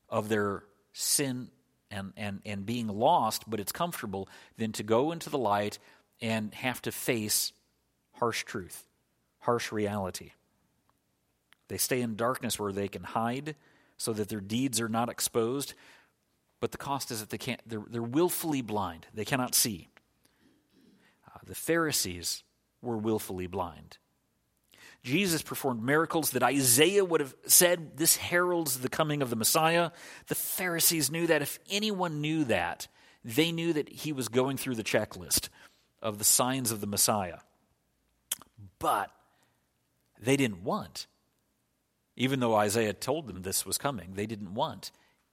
of 0.08 0.30
their 0.30 0.64
sin 0.94 1.50
and, 1.90 2.14
and, 2.16 2.42
and 2.46 2.66
being 2.66 2.88
lost, 2.88 3.50
but 3.50 3.60
it's 3.60 3.72
comfortable, 3.72 4.28
than 4.58 4.72
to 4.74 4.84
go 4.84 5.12
into 5.12 5.30
the 5.30 5.38
light 5.38 5.80
and 6.24 6.54
have 6.54 6.82
to 6.82 6.92
face 6.92 7.52
harsh 8.14 8.46
truth, 8.46 8.88
harsh 9.40 9.74
reality. 9.74 10.32
They 11.68 11.78
stay 11.78 12.02
in 12.02 12.16
darkness 12.16 12.58
where 12.58 12.72
they 12.72 12.88
can 12.88 13.04
hide 13.04 13.56
so 13.98 14.14
that 14.14 14.30
their 14.30 14.40
deeds 14.40 14.80
are 14.80 14.88
not 14.88 15.10
exposed, 15.10 15.74
but 16.62 16.72
the 16.72 16.78
cost 16.78 17.12
is 17.12 17.20
that 17.20 17.30
they 17.30 17.38
can't, 17.38 17.60
they're, 17.66 17.84
they're 17.90 18.02
willfully 18.02 18.62
blind. 18.62 19.06
They 19.14 19.26
cannot 19.26 19.54
see. 19.54 19.90
Uh, 21.28 21.40
the 21.46 21.56
Pharisees 21.56 22.44
were 22.82 22.98
willfully 22.98 23.48
blind. 23.48 23.98
Jesus 25.04 25.42
performed 25.42 25.84
miracles 25.84 26.32
that 26.32 26.44
Isaiah 26.44 27.04
would 27.04 27.20
have 27.20 27.36
said 27.48 27.98
this 27.98 28.16
heralds 28.16 28.80
the 28.80 28.88
coming 28.88 29.22
of 29.22 29.30
the 29.30 29.36
Messiah. 29.36 29.92
The 30.28 30.36
Pharisees 30.36 31.12
knew 31.12 31.28
that. 31.28 31.42
If 31.42 31.60
anyone 31.70 32.22
knew 32.22 32.46
that, 32.46 32.88
they 33.26 33.52
knew 33.52 33.74
that 33.74 33.90
he 33.90 34.14
was 34.14 34.30
going 34.30 34.56
through 34.56 34.76
the 34.76 34.84
checklist 34.84 35.50
of 36.04 36.20
the 36.20 36.24
signs 36.24 36.70
of 36.70 36.82
the 36.82 36.88
Messiah. 36.88 37.40
But 38.78 39.10
they 40.22 40.38
didn't 40.38 40.64
want, 40.64 41.08
even 42.16 42.40
though 42.40 42.56
Isaiah 42.56 42.94
told 42.94 43.28
them 43.28 43.42
this 43.42 43.66
was 43.66 43.80
coming, 43.80 44.12
they 44.14 44.28
didn't 44.28 44.54
want 44.54 44.92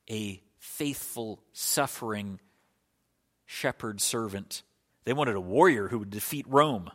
a 0.08 0.40
faithful, 0.58 1.42
suffering 1.52 2.40
shepherd 3.44 4.00
servant. 4.00 4.62
They 5.04 5.12
wanted 5.12 5.34
a 5.34 5.40
warrior 5.40 5.88
who 5.88 5.98
would 5.98 6.10
defeat 6.10 6.46
Rome, 6.48 6.90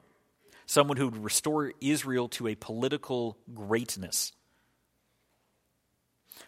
someone 0.65 0.97
who 0.97 1.09
would 1.09 1.23
restore 1.23 1.73
Israel 1.81 2.29
to 2.29 2.47
a 2.47 2.55
political 2.55 3.37
greatness. 3.53 4.31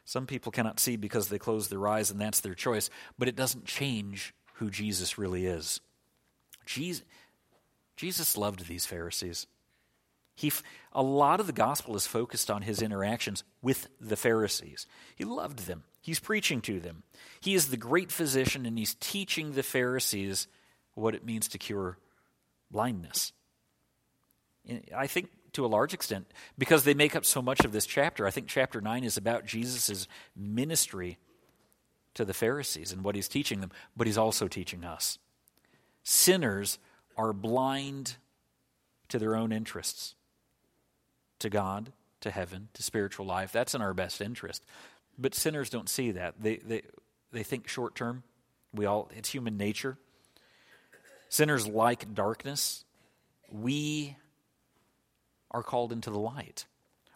Some 0.05 0.25
people 0.25 0.51
cannot 0.51 0.79
see 0.79 0.95
because 0.95 1.27
they 1.27 1.39
close 1.39 1.67
their 1.67 1.87
eyes, 1.87 2.09
and 2.11 2.19
that's 2.19 2.39
their 2.39 2.55
choice, 2.55 2.89
but 3.17 3.27
it 3.27 3.35
doesn't 3.35 3.65
change 3.65 4.33
who 4.55 4.69
Jesus 4.69 5.17
really 5.17 5.45
is. 5.45 5.81
Jesus, 6.65 7.03
Jesus 7.97 8.37
loved 8.37 8.67
these 8.67 8.85
Pharisees. 8.85 9.47
He, 10.35 10.53
a 10.93 11.01
lot 11.01 11.39
of 11.39 11.47
the 11.47 11.53
gospel 11.53 11.95
is 11.95 12.05
focused 12.05 12.51
on 12.51 12.61
his 12.61 12.81
interactions 12.81 13.43
with 13.61 13.87
the 13.99 14.15
Pharisees. 14.15 14.85
He 15.15 15.25
loved 15.25 15.65
them. 15.65 15.83
He's 15.99 16.19
preaching 16.19 16.61
to 16.61 16.79
them. 16.79 17.03
He 17.41 17.55
is 17.55 17.67
the 17.67 17.77
great 17.77 18.11
physician, 18.11 18.65
and 18.67 18.77
he's 18.77 18.93
teaching 18.99 19.53
the 19.53 19.63
Pharisees 19.63 20.47
what 20.93 21.15
it 21.15 21.25
means 21.25 21.47
to 21.49 21.57
cure 21.57 21.97
blindness. 22.69 23.33
I 24.95 25.07
think 25.07 25.29
to 25.53 25.65
a 25.65 25.67
large 25.67 25.93
extent 25.93 26.27
because 26.57 26.83
they 26.83 26.93
make 26.93 27.15
up 27.15 27.25
so 27.25 27.41
much 27.41 27.65
of 27.65 27.71
this 27.71 27.87
chapter. 27.87 28.27
I 28.27 28.31
think 28.31 28.47
chapter 28.47 28.79
9 28.79 29.03
is 29.03 29.17
about 29.17 29.45
Jesus' 29.45 30.07
ministry 30.35 31.17
to 32.13 32.25
the 32.25 32.33
Pharisees 32.33 32.91
and 32.91 33.03
what 33.03 33.15
he's 33.15 33.27
teaching 33.27 33.61
them, 33.61 33.71
but 33.95 34.05
he's 34.05 34.17
also 34.17 34.47
teaching 34.47 34.83
us. 34.83 35.17
Sinners 36.03 36.77
are 37.17 37.33
blind 37.33 38.15
to 39.09 39.19
their 39.19 39.35
own 39.35 39.51
interests, 39.51 40.15
to 41.39 41.49
God, 41.49 41.91
to 42.21 42.31
heaven, 42.31 42.69
to 42.73 42.83
spiritual 42.83 43.25
life. 43.25 43.51
That's 43.51 43.73
in 43.73 43.81
our 43.81 43.93
best 43.93 44.21
interest. 44.21 44.63
But 45.17 45.33
sinners 45.33 45.69
don't 45.69 45.89
see 45.89 46.11
that. 46.11 46.35
They, 46.39 46.57
they, 46.57 46.81
they 47.31 47.43
think 47.43 47.67
short 47.67 47.95
term. 47.95 48.23
We 48.73 48.85
all, 48.85 49.09
it's 49.15 49.29
human 49.29 49.57
nature. 49.57 49.97
Sinners 51.29 51.67
like 51.67 52.13
darkness. 52.13 52.85
We 53.51 54.15
are 55.51 55.63
called 55.63 55.91
into 55.91 56.09
the 56.09 56.19
light. 56.19 56.65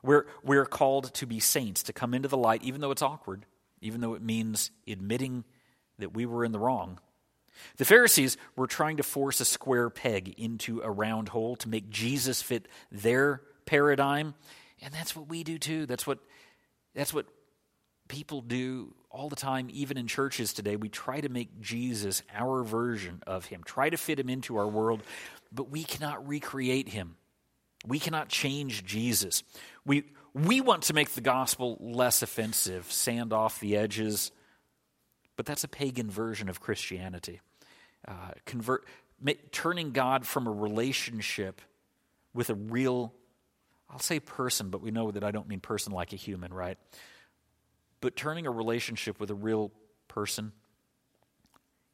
We're, 0.04 0.26
we're 0.44 0.66
called 0.66 1.14
to 1.16 1.28
be 1.28 1.40
saints, 1.40 1.84
to 1.84 1.94
come 1.94 2.14
into 2.14 2.28
the 2.28 2.38
light, 2.38 2.64
even 2.64 2.82
though 2.82 2.92
it's 2.92 3.04
awkward, 3.04 3.46
even 3.82 4.02
though 4.02 4.16
it 4.16 4.22
means 4.22 4.72
admitting 4.88 5.44
that 6.00 6.14
we 6.14 6.26
were 6.26 6.44
in 6.44 6.52
the 6.52 6.60
wrong. 6.60 7.00
The 7.78 7.86
Pharisees 7.86 8.38
were 8.56 8.68
trying 8.68 8.98
to 8.98 9.04
force 9.04 9.40
a 9.40 9.46
square 9.46 9.90
peg 9.90 10.36
into 10.38 10.82
a 10.82 10.90
round 10.90 11.30
hole 11.30 11.56
to 11.58 11.70
make 11.70 11.90
Jesus 11.90 12.42
fit 12.42 12.68
their 12.92 13.42
paradigm. 13.66 14.34
And 14.82 14.94
that's 14.94 15.16
what 15.16 15.30
we 15.30 15.44
do 15.44 15.58
too. 15.58 15.86
That's 15.86 16.08
what, 16.08 16.20
that's 16.96 17.14
what 17.14 17.28
people 18.08 18.42
do 18.42 18.94
all 19.10 19.30
the 19.30 19.36
time, 19.36 19.70
even 19.72 19.98
in 19.98 20.08
churches 20.08 20.54
today. 20.54 20.76
We 20.76 20.90
try 20.90 21.22
to 21.22 21.30
make 21.30 21.62
Jesus 21.62 22.24
our 22.34 22.64
version 22.64 23.22
of 23.28 23.46
him, 23.46 23.62
try 23.64 23.90
to 23.90 23.98
fit 23.98 24.20
him 24.20 24.30
into 24.30 24.58
our 24.58 24.68
world, 24.68 25.02
but 25.52 25.70
we 25.70 25.84
cannot 25.84 26.28
recreate 26.28 26.90
him. 26.90 27.16
We 27.86 28.00
cannot 28.00 28.30
change 28.30 28.86
Jesus. 28.86 29.44
We, 29.86 30.04
we 30.34 30.62
want 30.62 30.84
to 30.84 30.94
make 30.94 31.12
the 31.12 31.22
gospel 31.22 31.78
less 31.80 32.22
offensive, 32.22 32.92
sand 32.92 33.34
off 33.34 33.60
the 33.60 33.76
edges, 33.76 34.32
but 35.42 35.48
that's 35.48 35.64
a 35.64 35.68
pagan 35.68 36.08
version 36.08 36.50
of 36.50 36.60
Christianity. 36.60 37.42
Uh, 38.08 38.30
convert, 38.46 38.86
turning 39.52 39.90
God 39.90 40.28
from 40.28 40.46
a 40.46 40.52
relationship 40.52 41.64
with 42.32 42.52
a 42.52 42.54
real, 42.54 43.12
I'll 43.90 43.98
say 43.98 44.20
person, 44.20 44.70
but 44.70 44.84
we 44.84 44.92
know 44.92 45.10
that 45.10 45.24
I 45.24 45.32
don't 45.32 45.48
mean 45.48 45.60
person 45.60 45.94
like 45.94 46.14
a 46.14 46.16
human, 46.16 46.54
right? 46.54 46.78
But 48.02 48.16
turning 48.16 48.46
a 48.46 48.52
relationship 48.52 49.20
with 49.20 49.32
a 49.32 49.34
real 49.34 49.72
person 50.08 50.52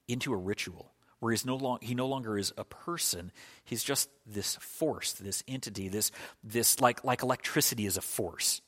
into 0.09 0.33
a 0.33 0.37
ritual 0.37 0.91
where 1.21 1.31
he's 1.31 1.45
no 1.45 1.55
long, 1.55 1.77
he 1.81 1.95
no 1.95 2.07
longer 2.07 2.37
is 2.37 2.51
a 2.57 2.65
person. 2.65 3.31
He's 3.63 3.81
just 3.81 4.09
this 4.25 4.57
force, 4.57 5.13
this 5.13 5.41
entity, 5.47 5.87
this, 5.87 6.11
this 6.43 6.81
like, 6.81 7.05
like 7.05 7.23
electricity 7.23 7.85
is 7.85 7.95
a 7.95 8.01
force. 8.01 8.61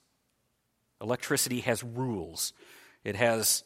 Electricity 1.01 1.59
has 1.59 1.83
rules. 1.83 2.53
It 3.03 3.17
has 3.17 3.65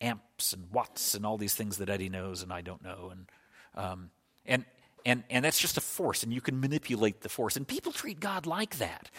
amps 0.00 0.52
and 0.52 0.70
watts 0.72 1.14
and 1.14 1.26
all 1.26 1.36
these 1.36 1.54
things 1.54 1.78
that 1.78 1.88
Eddie 1.88 2.08
knows 2.08 2.42
and 2.42 2.52
I 2.52 2.60
don't 2.60 2.82
know. 2.82 3.12
And, 3.12 3.26
um, 3.74 4.10
and, 4.46 4.64
and, 5.04 5.24
and 5.30 5.44
that's 5.44 5.58
just 5.58 5.76
a 5.76 5.80
force, 5.80 6.22
and 6.22 6.32
you 6.32 6.40
can 6.40 6.60
manipulate 6.60 7.22
the 7.22 7.28
force. 7.28 7.56
And 7.56 7.66
people 7.66 7.92
treat 7.92 8.20
God 8.20 8.46
like 8.46 8.78
that. 8.78 9.10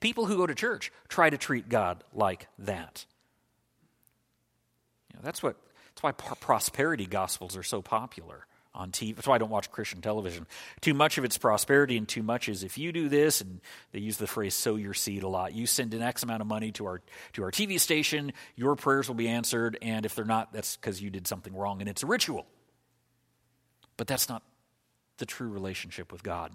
People 0.00 0.26
who 0.26 0.36
go 0.36 0.46
to 0.46 0.54
church 0.54 0.92
try 1.08 1.30
to 1.30 1.38
treat 1.38 1.68
God 1.68 2.02
like 2.12 2.48
that. 2.58 3.06
You 5.10 5.18
know, 5.18 5.22
that's, 5.24 5.42
what, 5.42 5.56
that's 5.94 6.02
why 6.02 6.12
prosperity 6.12 7.06
gospels 7.06 7.56
are 7.56 7.62
so 7.62 7.82
popular 7.82 8.46
on 8.74 8.90
TV. 8.90 9.14
That's 9.14 9.28
why 9.28 9.34
I 9.34 9.38
don't 9.38 9.50
watch 9.50 9.70
Christian 9.70 10.00
television. 10.00 10.46
Too 10.80 10.94
much 10.94 11.18
of 11.18 11.24
it's 11.24 11.38
prosperity, 11.38 11.96
and 11.96 12.08
too 12.08 12.22
much 12.22 12.48
is 12.48 12.62
if 12.62 12.78
you 12.78 12.92
do 12.92 13.08
this, 13.08 13.40
and 13.40 13.60
they 13.92 14.00
use 14.00 14.16
the 14.16 14.26
phrase 14.26 14.54
"sow 14.54 14.76
your 14.76 14.94
seed" 14.94 15.22
a 15.22 15.28
lot. 15.28 15.54
You 15.54 15.66
send 15.66 15.94
an 15.94 16.02
X 16.02 16.22
amount 16.22 16.40
of 16.40 16.46
money 16.46 16.72
to 16.72 16.86
our 16.86 17.02
to 17.34 17.42
our 17.42 17.50
TV 17.50 17.78
station, 17.78 18.32
your 18.56 18.76
prayers 18.76 19.08
will 19.08 19.14
be 19.14 19.28
answered, 19.28 19.78
and 19.82 20.06
if 20.06 20.14
they're 20.14 20.24
not, 20.24 20.52
that's 20.52 20.76
because 20.76 21.02
you 21.02 21.10
did 21.10 21.26
something 21.26 21.54
wrong, 21.54 21.80
and 21.80 21.88
it's 21.88 22.02
a 22.02 22.06
ritual. 22.06 22.46
But 23.96 24.06
that's 24.06 24.28
not 24.28 24.42
the 25.18 25.26
true 25.26 25.48
relationship 25.48 26.10
with 26.10 26.22
God. 26.22 26.52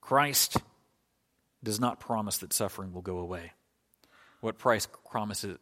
Christ 0.00 0.56
does 1.62 1.80
not 1.80 2.00
promise 2.00 2.38
that 2.38 2.52
suffering 2.52 2.92
will 2.92 3.02
go 3.02 3.18
away. 3.18 3.52
What 4.40 4.58
Christ 4.58 4.88
promises, 5.10 5.58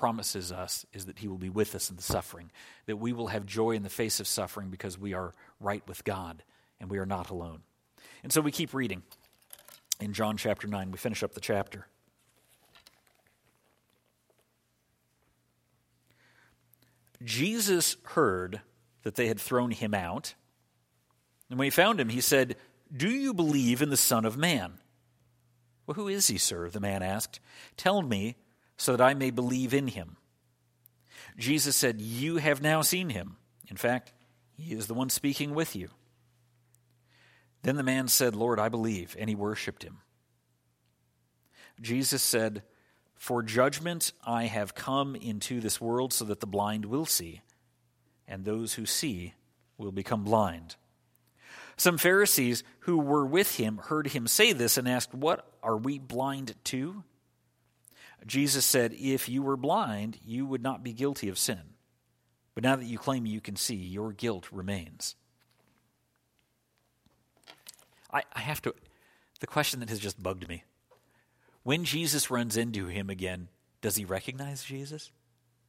promises 0.00 0.50
us 0.50 0.86
is 0.94 1.04
that 1.04 1.18
He 1.18 1.28
will 1.28 1.36
be 1.36 1.50
with 1.50 1.74
us 1.74 1.90
in 1.90 1.96
the 1.96 2.02
suffering, 2.02 2.50
that 2.86 2.96
we 2.96 3.12
will 3.12 3.26
have 3.26 3.44
joy 3.44 3.72
in 3.72 3.82
the 3.82 3.90
face 3.90 4.18
of 4.18 4.26
suffering 4.26 4.70
because 4.70 4.98
we 4.98 5.12
are 5.12 5.34
right 5.60 5.86
with 5.86 6.04
God 6.04 6.42
and 6.80 6.88
we 6.88 6.96
are 6.96 7.04
not 7.04 7.28
alone. 7.28 7.60
And 8.22 8.32
so 8.32 8.40
we 8.40 8.50
keep 8.50 8.72
reading 8.72 9.02
in 10.00 10.14
John 10.14 10.38
chapter 10.38 10.66
9. 10.66 10.90
We 10.90 10.96
finish 10.96 11.22
up 11.22 11.34
the 11.34 11.40
chapter. 11.40 11.86
Jesus 17.22 17.98
heard 18.04 18.62
that 19.02 19.16
they 19.16 19.26
had 19.26 19.38
thrown 19.38 19.70
him 19.70 19.92
out. 19.92 20.32
And 21.50 21.58
when 21.58 21.66
he 21.66 21.70
found 21.70 22.00
him, 22.00 22.08
he 22.08 22.22
said, 22.22 22.56
Do 22.90 23.10
you 23.10 23.34
believe 23.34 23.82
in 23.82 23.90
the 23.90 23.98
Son 23.98 24.24
of 24.24 24.38
Man? 24.38 24.78
Well, 25.86 25.94
who 25.94 26.08
is 26.08 26.28
he, 26.28 26.38
sir? 26.38 26.70
The 26.70 26.80
man 26.80 27.02
asked. 27.02 27.38
Tell 27.76 28.00
me 28.00 28.36
so 28.80 28.96
that 28.96 29.04
I 29.04 29.12
may 29.12 29.30
believe 29.30 29.74
in 29.74 29.88
him. 29.88 30.16
Jesus 31.36 31.76
said, 31.76 32.00
You 32.00 32.38
have 32.38 32.62
now 32.62 32.80
seen 32.80 33.10
him. 33.10 33.36
In 33.68 33.76
fact, 33.76 34.14
he 34.56 34.72
is 34.72 34.86
the 34.86 34.94
one 34.94 35.10
speaking 35.10 35.54
with 35.54 35.76
you. 35.76 35.90
Then 37.62 37.76
the 37.76 37.82
man 37.82 38.08
said, 38.08 38.34
Lord, 38.34 38.58
I 38.58 38.70
believe, 38.70 39.14
and 39.18 39.28
he 39.28 39.34
worshiped 39.34 39.82
him. 39.82 39.98
Jesus 41.78 42.22
said, 42.22 42.62
For 43.16 43.42
judgment 43.42 44.14
I 44.24 44.44
have 44.44 44.74
come 44.74 45.14
into 45.14 45.60
this 45.60 45.78
world 45.78 46.14
so 46.14 46.24
that 46.24 46.40
the 46.40 46.46
blind 46.46 46.86
will 46.86 47.04
see, 47.04 47.42
and 48.26 48.46
those 48.46 48.74
who 48.74 48.86
see 48.86 49.34
will 49.76 49.92
become 49.92 50.24
blind. 50.24 50.76
Some 51.76 51.98
Pharisees 51.98 52.64
who 52.80 52.96
were 52.96 53.26
with 53.26 53.56
him 53.56 53.76
heard 53.76 54.06
him 54.06 54.26
say 54.26 54.54
this 54.54 54.78
and 54.78 54.88
asked, 54.88 55.12
What 55.12 55.46
are 55.62 55.76
we 55.76 55.98
blind 55.98 56.54
to? 56.64 57.04
Jesus 58.26 58.64
said, 58.64 58.92
If 58.92 59.28
you 59.28 59.42
were 59.42 59.56
blind, 59.56 60.18
you 60.24 60.46
would 60.46 60.62
not 60.62 60.82
be 60.82 60.92
guilty 60.92 61.28
of 61.28 61.38
sin. 61.38 61.60
But 62.54 62.64
now 62.64 62.76
that 62.76 62.84
you 62.84 62.98
claim 62.98 63.26
you 63.26 63.40
can 63.40 63.56
see, 63.56 63.76
your 63.76 64.12
guilt 64.12 64.48
remains. 64.52 65.16
I, 68.12 68.22
I 68.32 68.40
have 68.40 68.60
to, 68.62 68.74
the 69.40 69.46
question 69.46 69.80
that 69.80 69.88
has 69.88 69.98
just 69.98 70.22
bugged 70.22 70.48
me. 70.48 70.64
When 71.62 71.84
Jesus 71.84 72.30
runs 72.30 72.56
into 72.56 72.86
him 72.86 73.10
again, 73.10 73.48
does 73.80 73.96
he 73.96 74.04
recognize 74.04 74.64
Jesus? 74.64 75.10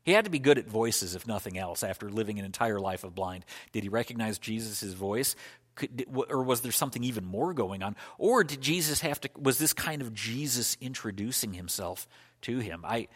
He 0.04 0.14
had 0.14 0.26
to 0.26 0.32
be 0.32 0.40
good 0.40 0.58
at 0.58 0.68
voices, 0.68 1.14
if 1.14 1.28
nothing 1.28 1.58
else, 1.58 1.84
after 1.84 2.10
living 2.10 2.40
an 2.40 2.46
entire 2.46 2.80
life 2.80 3.04
of 3.04 3.14
blind. 3.14 3.46
Did 3.72 3.84
he 3.84 3.90
recognize 3.90 4.40
Jesus' 4.40 4.94
voice? 4.94 5.36
Could, 5.76 6.06
or 6.12 6.44
was 6.44 6.62
there 6.62 6.72
something 6.72 7.04
even 7.04 7.24
more 7.24 7.54
going 7.54 7.84
on? 7.84 7.96
Or 8.18 8.44
did 8.44 8.62
Jesus 8.62 9.02
have 9.02 9.22
to, 9.22 9.30
was 9.40 9.60
this 9.60 9.74
kind 9.74 10.02
of 10.02 10.14
Jesus 10.14 10.76
introducing 10.82 11.54
himself 11.54 12.08
to 12.43 12.60
him. 12.60 12.84
I, 12.86 13.08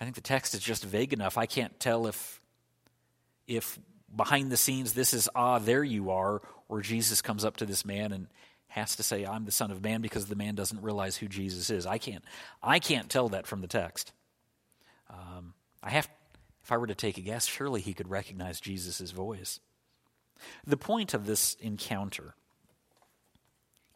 I 0.00 0.04
think 0.04 0.14
the 0.14 0.20
text 0.20 0.54
is 0.54 0.60
just 0.60 0.84
vague 0.84 1.12
enough. 1.12 1.36
I 1.36 1.46
can't 1.46 1.78
tell 1.80 2.06
if, 2.06 2.40
if 3.46 3.78
behind 4.14 4.50
the 4.50 4.56
scenes 4.56 4.92
this 4.92 5.12
is, 5.12 5.28
ah, 5.34 5.58
there 5.58 5.84
you 5.84 6.10
are, 6.10 6.42
or 6.68 6.80
Jesus 6.80 7.22
comes 7.22 7.44
up 7.44 7.58
to 7.58 7.66
this 7.66 7.84
man 7.84 8.12
and 8.12 8.28
has 8.68 8.96
to 8.96 9.02
say, 9.02 9.24
I'm 9.24 9.44
the 9.44 9.50
Son 9.50 9.70
of 9.70 9.82
Man 9.82 10.02
because 10.02 10.26
the 10.26 10.36
man 10.36 10.54
doesn't 10.54 10.82
realize 10.82 11.16
who 11.16 11.26
Jesus 11.26 11.70
is. 11.70 11.86
I 11.86 11.98
can't, 11.98 12.24
I 12.62 12.78
can't 12.78 13.08
tell 13.08 13.30
that 13.30 13.46
from 13.46 13.60
the 13.60 13.66
text. 13.66 14.12
Um, 15.10 15.54
I 15.82 15.90
have, 15.90 16.08
if 16.62 16.70
I 16.70 16.76
were 16.76 16.86
to 16.86 16.94
take 16.94 17.16
a 17.16 17.22
guess, 17.22 17.46
surely 17.46 17.80
he 17.80 17.94
could 17.94 18.10
recognize 18.10 18.60
Jesus' 18.60 19.10
voice. 19.10 19.58
The 20.66 20.76
point 20.76 21.14
of 21.14 21.26
this 21.26 21.54
encounter 21.60 22.34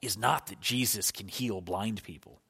is 0.01 0.17
not 0.19 0.49
that 0.49 0.61
Jesus 0.61 1.13
can 1.13 1.29
heal 1.29 1.61
blind 1.61 2.03
people. 2.03 2.41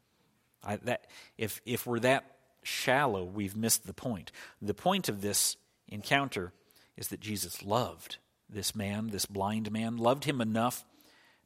I, 0.64 0.77
that, 0.77 1.07
if, 1.38 1.61
if 1.64 1.87
we're 1.87 2.01
that 2.01 2.25
shallow, 2.62 3.25
we've 3.25 3.57
missed 3.57 3.87
the 3.87 3.94
point. 3.94 4.33
The 4.61 4.75
point 4.75 5.09
of 5.09 5.20
this 5.20 5.57
encounter 5.88 6.53
is 6.96 7.09
that 7.09 7.20
Jesus 7.20 7.62
loved 7.62 8.18
this 8.48 8.75
man, 8.75 9.09
this 9.09 9.27
blind 9.27 9.72
man, 9.72 9.96
loved 9.96 10.25
him 10.25 10.40
enough 10.40 10.85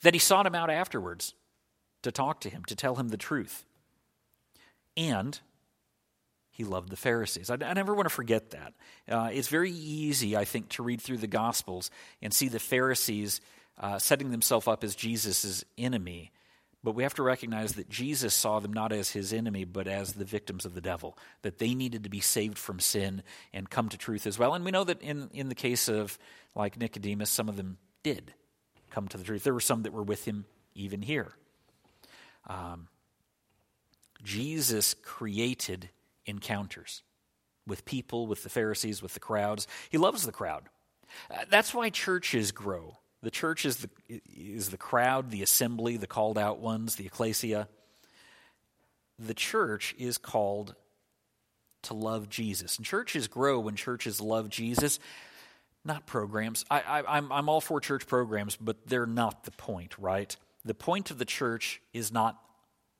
that 0.02 0.14
he 0.14 0.20
sought 0.20 0.46
him 0.46 0.54
out 0.54 0.70
afterwards 0.70 1.34
to 2.02 2.12
talk 2.12 2.40
to 2.40 2.50
him, 2.50 2.64
to 2.66 2.76
tell 2.76 2.96
him 2.96 3.08
the 3.08 3.16
truth. 3.16 3.64
And 4.96 5.38
he 6.50 6.64
loved 6.64 6.90
the 6.90 6.96
Pharisees. 6.96 7.50
I, 7.50 7.54
I 7.54 7.72
never 7.74 7.94
want 7.94 8.06
to 8.06 8.14
forget 8.14 8.50
that. 8.50 8.74
Uh, 9.08 9.30
it's 9.32 9.48
very 9.48 9.70
easy, 9.70 10.36
I 10.36 10.44
think, 10.44 10.68
to 10.70 10.82
read 10.82 11.00
through 11.00 11.18
the 11.18 11.26
Gospels 11.26 11.90
and 12.22 12.32
see 12.32 12.48
the 12.48 12.58
Pharisees 12.58 13.40
uh, 13.78 13.98
setting 13.98 14.30
themselves 14.30 14.66
up 14.66 14.84
as 14.84 14.94
Jesus' 14.94 15.64
enemy 15.76 16.32
but 16.86 16.94
we 16.94 17.02
have 17.02 17.14
to 17.14 17.22
recognize 17.24 17.72
that 17.72 17.88
Jesus 17.88 18.32
saw 18.32 18.60
them 18.60 18.72
not 18.72 18.92
as 18.92 19.10
his 19.10 19.32
enemy, 19.32 19.64
but 19.64 19.88
as 19.88 20.12
the 20.12 20.24
victims 20.24 20.64
of 20.64 20.72
the 20.76 20.80
devil, 20.80 21.18
that 21.42 21.58
they 21.58 21.74
needed 21.74 22.04
to 22.04 22.08
be 22.08 22.20
saved 22.20 22.56
from 22.56 22.78
sin 22.78 23.24
and 23.52 23.68
come 23.68 23.88
to 23.88 23.98
truth 23.98 24.24
as 24.24 24.38
well. 24.38 24.54
And 24.54 24.64
we 24.64 24.70
know 24.70 24.84
that 24.84 25.02
in, 25.02 25.28
in 25.32 25.48
the 25.48 25.56
case 25.56 25.88
of 25.88 26.16
like 26.54 26.78
Nicodemus, 26.78 27.28
some 27.28 27.48
of 27.48 27.56
them 27.56 27.78
did 28.04 28.32
come 28.92 29.08
to 29.08 29.18
the 29.18 29.24
truth. 29.24 29.42
There 29.42 29.52
were 29.52 29.58
some 29.58 29.82
that 29.82 29.92
were 29.92 30.04
with 30.04 30.26
him 30.26 30.44
even 30.76 31.02
here. 31.02 31.32
Um, 32.46 32.86
Jesus 34.22 34.94
created 34.94 35.90
encounters 36.24 37.02
with 37.66 37.84
people, 37.84 38.28
with 38.28 38.44
the 38.44 38.48
Pharisees, 38.48 39.02
with 39.02 39.14
the 39.14 39.18
crowds. 39.18 39.66
He 39.90 39.98
loves 39.98 40.24
the 40.24 40.30
crowd. 40.30 40.68
Uh, 41.28 41.46
that's 41.50 41.74
why 41.74 41.90
churches 41.90 42.52
grow. 42.52 42.98
The 43.26 43.32
church 43.32 43.64
is 43.64 43.78
the, 43.78 43.90
is 44.36 44.68
the 44.68 44.76
crowd, 44.76 45.32
the 45.32 45.42
assembly, 45.42 45.96
the 45.96 46.06
called 46.06 46.38
out 46.38 46.60
ones, 46.60 46.94
the 46.94 47.06
ecclesia. 47.06 47.66
The 49.18 49.34
church 49.34 49.96
is 49.98 50.16
called 50.16 50.76
to 51.82 51.94
love 51.94 52.28
Jesus. 52.28 52.76
And 52.76 52.86
churches 52.86 53.26
grow 53.26 53.58
when 53.58 53.74
churches 53.74 54.20
love 54.20 54.48
Jesus, 54.48 55.00
not 55.84 56.06
programs. 56.06 56.64
I, 56.70 56.78
I, 56.82 57.16
I'm, 57.16 57.32
I'm 57.32 57.48
all 57.48 57.60
for 57.60 57.80
church 57.80 58.06
programs, 58.06 58.54
but 58.54 58.86
they're 58.86 59.06
not 59.06 59.42
the 59.42 59.50
point, 59.50 59.98
right? 59.98 60.36
The 60.64 60.74
point 60.74 61.10
of 61.10 61.18
the 61.18 61.24
church 61.24 61.82
is 61.92 62.12
not 62.12 62.40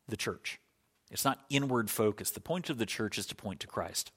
the 0.09 0.17
church. 0.17 0.59
It's 1.13 1.25
not 1.25 1.39
inward 1.51 1.89
focus. 1.89 2.33
The 2.33 2.41
point 2.41 2.69
of 2.69 2.79
the 2.79 2.87
church 2.87 3.17
is 3.17 3.27
to 3.27 3.37
point 3.37 3.61
to 3.61 3.69
Christ. 3.69 4.11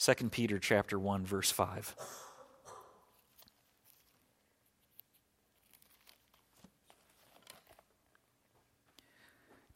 2 0.00 0.28
Peter 0.30 0.58
chapter 0.58 0.98
1 0.98 1.24
verse 1.24 1.52
5. 1.52 1.94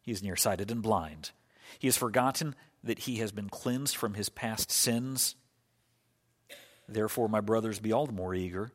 he 0.00 0.12
is 0.12 0.22
nearsighted 0.22 0.70
and 0.70 0.82
blind. 0.82 1.30
He 1.78 1.86
has 1.86 1.96
forgotten 1.96 2.54
that 2.82 3.00
he 3.00 3.16
has 3.16 3.32
been 3.32 3.48
cleansed 3.48 3.96
from 3.96 4.14
his 4.14 4.28
past 4.28 4.70
sins. 4.70 5.36
Therefore, 6.88 7.28
my 7.28 7.40
brothers, 7.40 7.78
be 7.78 7.92
all 7.92 8.06
the 8.06 8.12
more 8.12 8.34
eager 8.34 8.72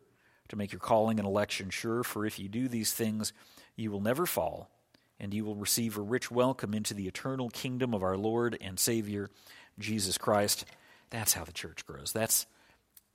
to 0.49 0.55
make 0.55 0.71
your 0.71 0.79
calling 0.79 1.19
and 1.19 1.27
election 1.27 1.69
sure, 1.69 2.03
for 2.03 2.25
if 2.25 2.39
you 2.39 2.47
do 2.47 2.67
these 2.67 2.93
things, 2.93 3.33
you 3.75 3.91
will 3.91 4.01
never 4.01 4.25
fall, 4.25 4.69
and 5.19 5.33
you 5.33 5.43
will 5.43 5.55
receive 5.55 5.97
a 5.97 6.01
rich 6.01 6.29
welcome 6.29 6.73
into 6.73 6.93
the 6.93 7.07
eternal 7.07 7.49
kingdom 7.49 7.93
of 7.93 8.03
our 8.03 8.15
Lord 8.15 8.57
and 8.61 8.79
Savior, 8.79 9.29
Jesus 9.79 10.17
Christ. 10.17 10.65
That's 11.09 11.33
how 11.33 11.43
the 11.43 11.51
church 11.51 11.85
grows. 11.85 12.11
That's, 12.13 12.45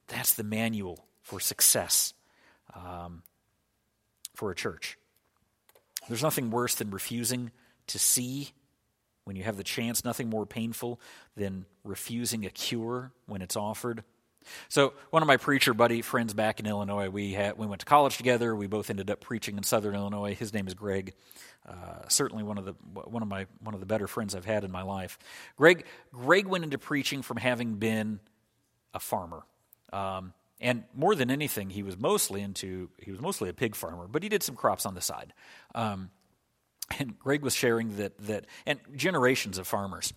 that's 0.08 0.34
the 0.34 0.44
manual 0.44 1.06
for 1.22 1.40
success 1.40 2.12
um, 2.74 3.22
for 4.34 4.50
a 4.50 4.54
church. 4.54 4.98
There's 6.08 6.22
nothing 6.22 6.50
worse 6.50 6.74
than 6.74 6.90
refusing 6.90 7.52
to 7.90 7.98
see 7.98 8.50
when 9.24 9.36
you 9.36 9.44
have 9.44 9.56
the 9.56 9.64
chance, 9.64 10.04
nothing 10.04 10.28
more 10.28 10.46
painful 10.46 11.00
than 11.36 11.66
refusing 11.84 12.44
a 12.46 12.50
cure 12.50 13.12
when 13.26 13.42
it's 13.42 13.56
offered. 13.56 14.02
So, 14.68 14.94
one 15.10 15.22
of 15.22 15.26
my 15.26 15.36
preacher 15.36 15.74
buddy 15.74 16.02
friends 16.02 16.32
back 16.34 16.60
in 16.60 16.66
Illinois, 16.66 17.10
we 17.10 17.32
had 17.32 17.58
we 17.58 17.66
went 17.66 17.80
to 17.80 17.86
college 17.86 18.16
together. 18.16 18.56
We 18.56 18.66
both 18.66 18.90
ended 18.90 19.10
up 19.10 19.20
preaching 19.20 19.56
in 19.56 19.62
Southern 19.62 19.94
Illinois. 19.94 20.34
His 20.34 20.52
name 20.54 20.66
is 20.66 20.74
Greg. 20.74 21.14
Uh, 21.68 22.08
certainly 22.08 22.42
one 22.42 22.56
of 22.56 22.64
the 22.64 22.72
one 22.72 23.22
of 23.22 23.28
my 23.28 23.46
one 23.60 23.74
of 23.74 23.80
the 23.80 23.86
better 23.86 24.06
friends 24.06 24.34
I've 24.34 24.46
had 24.46 24.64
in 24.64 24.70
my 24.70 24.82
life. 24.82 25.18
Greg 25.56 25.84
Greg 26.12 26.46
went 26.46 26.64
into 26.64 26.78
preaching 26.78 27.22
from 27.22 27.36
having 27.36 27.74
been 27.74 28.20
a 28.94 28.98
farmer. 28.98 29.42
Um, 29.92 30.32
and 30.60 30.84
more 30.94 31.14
than 31.14 31.30
anything, 31.30 31.70
he 31.70 31.82
was 31.82 31.98
mostly 31.98 32.40
into 32.40 32.90
he 32.98 33.10
was 33.10 33.20
mostly 33.20 33.48
a 33.48 33.54
pig 33.54 33.74
farmer, 33.74 34.08
but 34.08 34.22
he 34.22 34.28
did 34.28 34.42
some 34.42 34.56
crops 34.56 34.86
on 34.86 34.94
the 34.94 35.00
side. 35.00 35.32
Um, 35.74 36.10
and 36.98 37.18
Greg 37.18 37.42
was 37.42 37.54
sharing 37.54 37.96
that 37.96 38.18
that 38.26 38.46
and 38.66 38.80
generations 38.96 39.58
of 39.58 39.66
farmers. 39.66 40.12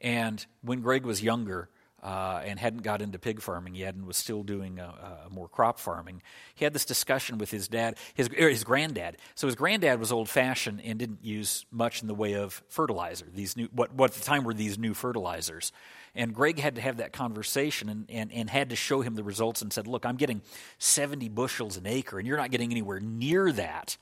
And 0.00 0.44
when 0.62 0.80
Greg 0.80 1.04
was 1.04 1.22
younger 1.22 1.68
uh, 2.02 2.40
and 2.44 2.58
hadn't 2.58 2.82
got 2.82 3.02
into 3.02 3.18
pig 3.18 3.42
farming 3.42 3.74
yet 3.74 3.94
and 3.94 4.06
was 4.06 4.16
still 4.16 4.42
doing 4.42 4.80
uh, 4.80 5.26
more 5.30 5.48
crop 5.48 5.78
farming, 5.78 6.22
he 6.54 6.64
had 6.64 6.72
this 6.72 6.86
discussion 6.86 7.36
with 7.36 7.50
his 7.50 7.68
dad, 7.68 7.98
his 8.14 8.28
his 8.28 8.64
granddad. 8.64 9.18
So 9.34 9.46
his 9.46 9.56
granddad 9.56 10.00
was 10.00 10.10
old 10.10 10.28
fashioned 10.28 10.80
and 10.82 10.98
didn't 10.98 11.22
use 11.22 11.66
much 11.70 12.00
in 12.00 12.08
the 12.08 12.14
way 12.14 12.34
of 12.34 12.62
fertilizer. 12.68 13.26
These 13.32 13.56
new 13.56 13.68
what 13.72 13.92
what 13.94 14.12
at 14.12 14.16
the 14.16 14.24
time 14.24 14.44
were 14.44 14.54
these 14.54 14.78
new 14.78 14.94
fertilizers. 14.94 15.72
And 16.14 16.34
Greg 16.34 16.58
had 16.58 16.74
to 16.74 16.80
have 16.80 16.96
that 16.96 17.12
conversation 17.12 17.88
and, 17.88 18.06
and, 18.08 18.32
and 18.32 18.50
had 18.50 18.70
to 18.70 18.76
show 18.76 19.00
him 19.00 19.14
the 19.14 19.22
results 19.22 19.62
and 19.62 19.72
said, 19.72 19.86
Look, 19.86 20.04
I'm 20.04 20.16
getting 20.16 20.42
70 20.78 21.28
bushels 21.28 21.76
an 21.76 21.86
acre, 21.86 22.18
and 22.18 22.26
you're 22.26 22.36
not 22.36 22.50
getting 22.50 22.72
anywhere 22.72 22.98
near 22.98 23.52
that. 23.52 23.96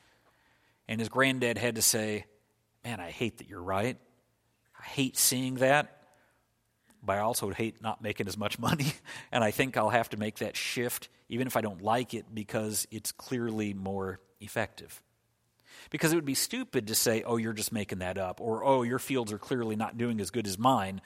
And 0.88 0.98
his 0.98 1.08
granddad 1.08 1.58
had 1.58 1.74
to 1.76 1.82
say, 1.82 2.24
Man, 2.84 3.00
I 3.00 3.10
hate 3.10 3.38
that 3.38 3.48
you're 3.48 3.62
right. 3.62 3.98
I 4.78 4.82
hate 4.84 5.16
seeing 5.16 5.56
that. 5.56 6.02
But 7.02 7.16
I 7.16 7.20
also 7.20 7.50
hate 7.50 7.82
not 7.82 8.02
making 8.02 8.28
as 8.28 8.38
much 8.38 8.58
money. 8.58 8.92
And 9.30 9.44
I 9.44 9.50
think 9.50 9.76
I'll 9.76 9.90
have 9.90 10.08
to 10.10 10.16
make 10.16 10.38
that 10.38 10.56
shift, 10.56 11.08
even 11.28 11.46
if 11.46 11.56
I 11.56 11.60
don't 11.60 11.82
like 11.82 12.14
it, 12.14 12.26
because 12.32 12.86
it's 12.90 13.12
clearly 13.12 13.74
more 13.74 14.20
effective. 14.40 15.02
Because 15.90 16.12
it 16.12 16.16
would 16.16 16.24
be 16.24 16.34
stupid 16.34 16.88
to 16.88 16.94
say, 16.94 17.22
oh, 17.22 17.36
you're 17.36 17.52
just 17.52 17.72
making 17.72 17.98
that 17.98 18.18
up, 18.18 18.40
or 18.40 18.64
oh, 18.64 18.82
your 18.82 18.98
fields 18.98 19.32
are 19.32 19.38
clearly 19.38 19.76
not 19.76 19.96
doing 19.96 20.20
as 20.20 20.30
good 20.30 20.46
as 20.46 20.58
mine, 20.58 21.00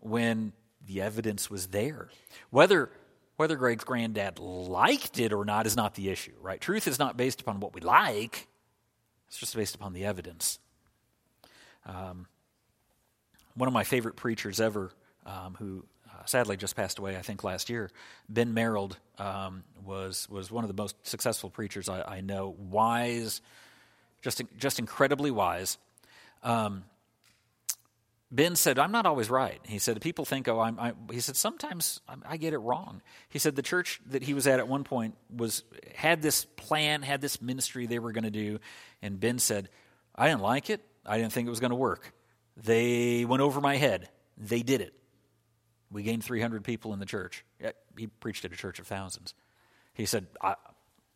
when 0.00 0.52
the 0.86 1.00
evidence 1.00 1.50
was 1.50 1.68
there. 1.68 2.08
Whether 2.50 2.90
whether 3.36 3.54
Greg's 3.54 3.84
granddad 3.84 4.40
liked 4.40 5.20
it 5.20 5.32
or 5.32 5.44
not 5.44 5.64
is 5.64 5.76
not 5.76 5.94
the 5.94 6.08
issue, 6.08 6.34
right? 6.40 6.60
Truth 6.60 6.88
is 6.88 6.98
not 6.98 7.16
based 7.16 7.40
upon 7.40 7.60
what 7.60 7.72
we 7.72 7.80
like, 7.80 8.47
it's 9.28 9.38
just 9.38 9.54
based 9.54 9.74
upon 9.74 9.92
the 9.92 10.04
evidence. 10.04 10.58
Um, 11.86 12.26
one 13.54 13.66
of 13.66 13.72
my 13.72 13.84
favorite 13.84 14.16
preachers 14.16 14.60
ever, 14.60 14.90
um, 15.26 15.56
who 15.58 15.84
uh, 16.08 16.24
sadly 16.24 16.56
just 16.56 16.76
passed 16.76 16.98
away, 16.98 17.16
I 17.16 17.22
think 17.22 17.44
last 17.44 17.68
year, 17.70 17.90
Ben 18.28 18.54
Merold, 18.54 18.96
um, 19.18 19.64
was 19.84 20.28
was 20.30 20.50
one 20.50 20.64
of 20.64 20.68
the 20.68 20.80
most 20.80 20.96
successful 21.06 21.50
preachers 21.50 21.88
I, 21.88 22.02
I 22.02 22.20
know. 22.20 22.54
Wise, 22.58 23.40
just 24.22 24.42
just 24.56 24.78
incredibly 24.78 25.30
wise. 25.30 25.78
Um, 26.42 26.84
Ben 28.30 28.56
said, 28.56 28.78
I'm 28.78 28.92
not 28.92 29.06
always 29.06 29.30
right. 29.30 29.58
He 29.64 29.78
said, 29.78 30.00
people 30.02 30.26
think, 30.26 30.48
oh, 30.48 30.60
I'm, 30.60 30.78
I, 30.78 30.92
he 31.10 31.20
said, 31.20 31.34
sometimes 31.34 32.00
I 32.26 32.36
get 32.36 32.52
it 32.52 32.58
wrong. 32.58 33.00
He 33.30 33.38
said, 33.38 33.56
the 33.56 33.62
church 33.62 34.00
that 34.10 34.22
he 34.22 34.34
was 34.34 34.46
at 34.46 34.58
at 34.58 34.68
one 34.68 34.84
point 34.84 35.16
was, 35.34 35.62
had 35.96 36.20
this 36.20 36.44
plan, 36.44 37.02
had 37.02 37.22
this 37.22 37.40
ministry 37.40 37.86
they 37.86 37.98
were 37.98 38.12
going 38.12 38.24
to 38.24 38.30
do. 38.30 38.58
And 39.00 39.18
Ben 39.18 39.38
said, 39.38 39.70
I 40.14 40.28
didn't 40.28 40.42
like 40.42 40.68
it. 40.68 40.84
I 41.06 41.16
didn't 41.16 41.32
think 41.32 41.46
it 41.46 41.50
was 41.50 41.60
going 41.60 41.70
to 41.70 41.76
work. 41.76 42.12
They 42.56 43.24
went 43.24 43.40
over 43.40 43.62
my 43.62 43.76
head. 43.76 44.10
They 44.36 44.62
did 44.62 44.82
it. 44.82 44.92
We 45.90 46.02
gained 46.02 46.22
300 46.22 46.64
people 46.64 46.92
in 46.92 46.98
the 46.98 47.06
church. 47.06 47.46
He 47.96 48.08
preached 48.08 48.44
at 48.44 48.52
a 48.52 48.56
church 48.56 48.78
of 48.78 48.86
thousands. 48.86 49.32
He 49.94 50.04
said, 50.04 50.26
I, 50.42 50.54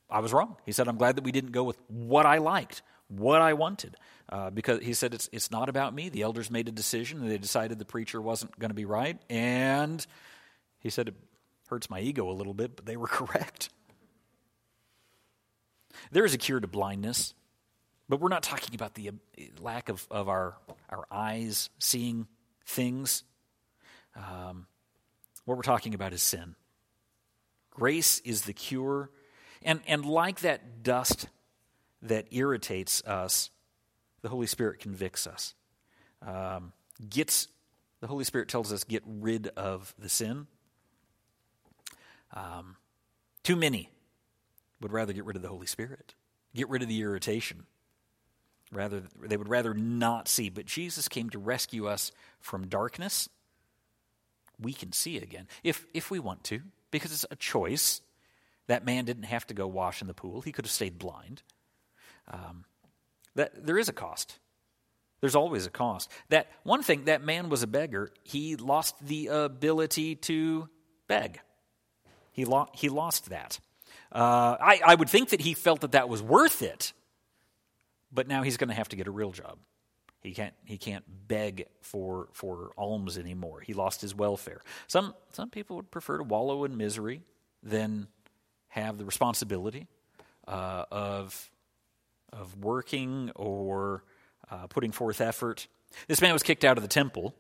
I 0.09 0.21
was 0.21 0.33
wrong. 0.33 0.57
He 0.65 0.73
said, 0.73 0.89
I'm 0.89 0.97
glad 0.97 1.17
that 1.17 1.25
we 1.25 1.33
didn't 1.33 1.53
go 1.53 1.63
with 1.63 1.79
what 1.89 2.25
I 2.25 2.39
liked, 2.39 2.83
what 3.19 3.43
I 3.43 3.53
wanted. 3.53 3.97
Uh, 4.29 4.51
because 4.51 4.81
he 4.81 4.95
said 4.95 5.13
it's 5.13 5.29
it's 5.33 5.51
not 5.51 5.69
about 5.69 5.95
me. 5.95 6.09
The 6.09 6.23
elders 6.23 6.51
made 6.51 6.67
a 6.67 6.73
decision 6.73 7.21
and 7.21 7.31
they 7.31 7.39
decided 7.39 7.79
the 7.79 7.85
preacher 7.85 8.21
wasn't 8.21 8.59
going 8.59 8.71
to 8.71 8.75
be 8.75 8.87
right, 8.87 9.19
and 9.29 10.05
he 10.79 10.89
said 10.89 11.09
it 11.09 11.15
hurts 11.69 11.91
my 11.91 12.01
ego 12.01 12.31
a 12.31 12.33
little 12.33 12.55
bit, 12.55 12.77
but 12.77 12.87
they 12.87 12.97
were 12.97 13.07
correct. 13.09 13.69
There 16.11 16.25
is 16.25 16.33
a 16.35 16.39
cure 16.39 16.61
to 16.61 16.67
blindness, 16.67 17.35
but 18.09 18.21
we're 18.21 18.29
not 18.29 18.43
talking 18.43 18.75
about 18.75 18.95
the 18.95 19.11
uh, 19.11 19.13
lack 19.61 19.89
of, 19.89 20.07
of 20.11 20.29
our 20.29 20.57
our 20.89 21.05
eyes 21.11 21.69
seeing 21.79 22.27
things. 22.65 23.25
Um, 24.17 24.67
what 25.45 25.57
we're 25.57 25.63
talking 25.63 25.95
about 25.95 26.13
is 26.13 26.23
sin. 26.23 26.55
Grace 27.71 28.21
is 28.21 28.43
the 28.43 28.53
cure, 28.53 29.11
and 29.63 29.81
and 29.87 30.07
like 30.07 30.41
that 30.41 30.83
dust 30.83 31.27
that 32.03 32.27
irritates 32.31 33.03
us 33.05 33.51
the 34.23 34.29
Holy 34.29 34.47
Spirit 34.47 34.79
convicts 34.79 35.27
us. 35.27 35.55
Um, 36.27 36.73
gets 37.09 37.49
the 38.01 38.07
Holy 38.07 38.25
Spirit 38.25 38.49
tells 38.49 38.73
us 38.73 38.85
get 38.85 39.03
rid 39.07 39.49
of 39.57 39.95
the 39.99 40.09
sin. 40.09 40.47
Um, 42.35 42.77
too 43.43 43.57
many 43.57 43.91
would 44.81 44.93
rather 44.93 45.13
get 45.13 45.25
rid 45.25 45.37
of 45.37 45.43
the 45.43 45.49
Holy 45.49 45.67
Spirit, 45.67 46.15
get 46.55 46.69
rid 46.69 46.83
of 46.83 46.89
the 46.89 47.01
irritation. 47.01 47.67
Rather, 48.73 49.03
they 49.21 49.37
would 49.37 49.49
rather 49.49 49.75
not 49.75 50.29
see. 50.29 50.49
But 50.49 50.65
Jesus 50.65 51.07
came 51.07 51.29
to 51.31 51.39
rescue 51.39 51.87
us 51.87 52.11
from 52.41 52.69
darkness. 52.69 53.29
We 54.59 54.73
can 54.73 54.93
see 54.93 55.19
again 55.19 55.47
if 55.63 55.85
if 55.93 56.11
we 56.11 56.19
want 56.21 56.45
to, 56.45 56.63
because 56.91 57.13
it's 57.13 57.27
a 57.31 57.37
choice. 57.37 58.01
That 58.69 58.87
man 58.87 59.05
didn't 59.05 59.25
have 59.25 59.47
to 59.49 59.55
go 59.55 59.67
wash 59.67 60.01
in 60.01 60.07
the 60.07 60.15
pool; 60.15 60.41
he 60.41 60.53
could 60.53 60.65
have 60.65 60.73
stayed 60.73 60.99
blind. 60.99 61.43
Um, 62.31 62.65
That 63.35 63.67
there 63.67 63.79
is 63.79 63.89
a 63.89 63.93
cost. 63.93 64.39
There's 65.21 65.37
always 65.37 65.67
a 65.67 65.71
cost. 65.71 66.11
That 66.31 66.49
one 66.65 66.83
thing, 66.83 67.05
that 67.05 67.23
man 67.23 67.49
was 67.49 67.63
a 67.63 67.67
beggar. 67.67 68.11
He 68.25 68.57
lost 68.57 68.95
the 69.07 69.29
ability 69.29 70.17
to 70.17 70.69
beg. 71.07 71.41
He, 72.33 72.45
lo- 72.45 72.69
he 72.75 72.89
lost 72.89 73.31
that. 73.31 73.61
Uh, 74.11 74.57
I, 74.61 74.81
I 74.85 74.95
would 74.95 75.09
think 75.09 75.31
that 75.31 75.41
he 75.41 75.55
felt 75.55 75.81
that 75.83 75.93
that 75.93 76.09
was 76.09 76.23
worth 76.23 76.61
it, 76.61 76.93
but 78.11 78.27
now 78.27 78.43
he's 78.43 78.57
going 78.57 78.69
to 78.69 78.75
have 78.75 78.89
to 78.89 78.97
get 78.97 79.07
a 79.07 79.11
real 79.11 79.31
job. 79.31 79.59
He 80.23 80.33
can't, 80.33 80.55
he 80.65 80.77
can't 80.77 81.05
beg 81.29 81.67
for, 81.81 82.29
for 82.33 82.73
alms 82.77 83.17
anymore. 83.17 83.61
He 83.61 83.75
lost 83.75 84.01
his 84.01 84.15
welfare. 84.15 84.61
Some, 84.87 85.15
some 85.33 85.51
people 85.51 85.77
would 85.77 85.91
prefer 85.91 86.19
to 86.19 86.25
wallow 86.25 86.65
in 86.65 86.77
misery 86.77 87.23
than 87.63 88.09
have 88.69 88.99
the 88.99 89.05
responsibility 89.05 89.87
uh, 90.47 90.85
of, 90.91 91.51
of 92.33 92.63
working 92.63 93.31
or 93.37 94.05
uh, 94.51 94.67
putting 94.67 94.93
forth 94.93 95.21
effort. 95.21 95.67
This 96.09 96.21
man 96.21 96.33
was 96.33 96.43
kicked 96.43 96.65
out 96.65 96.79
of 96.79 96.83
the 96.83 96.89
temple. 96.89 97.35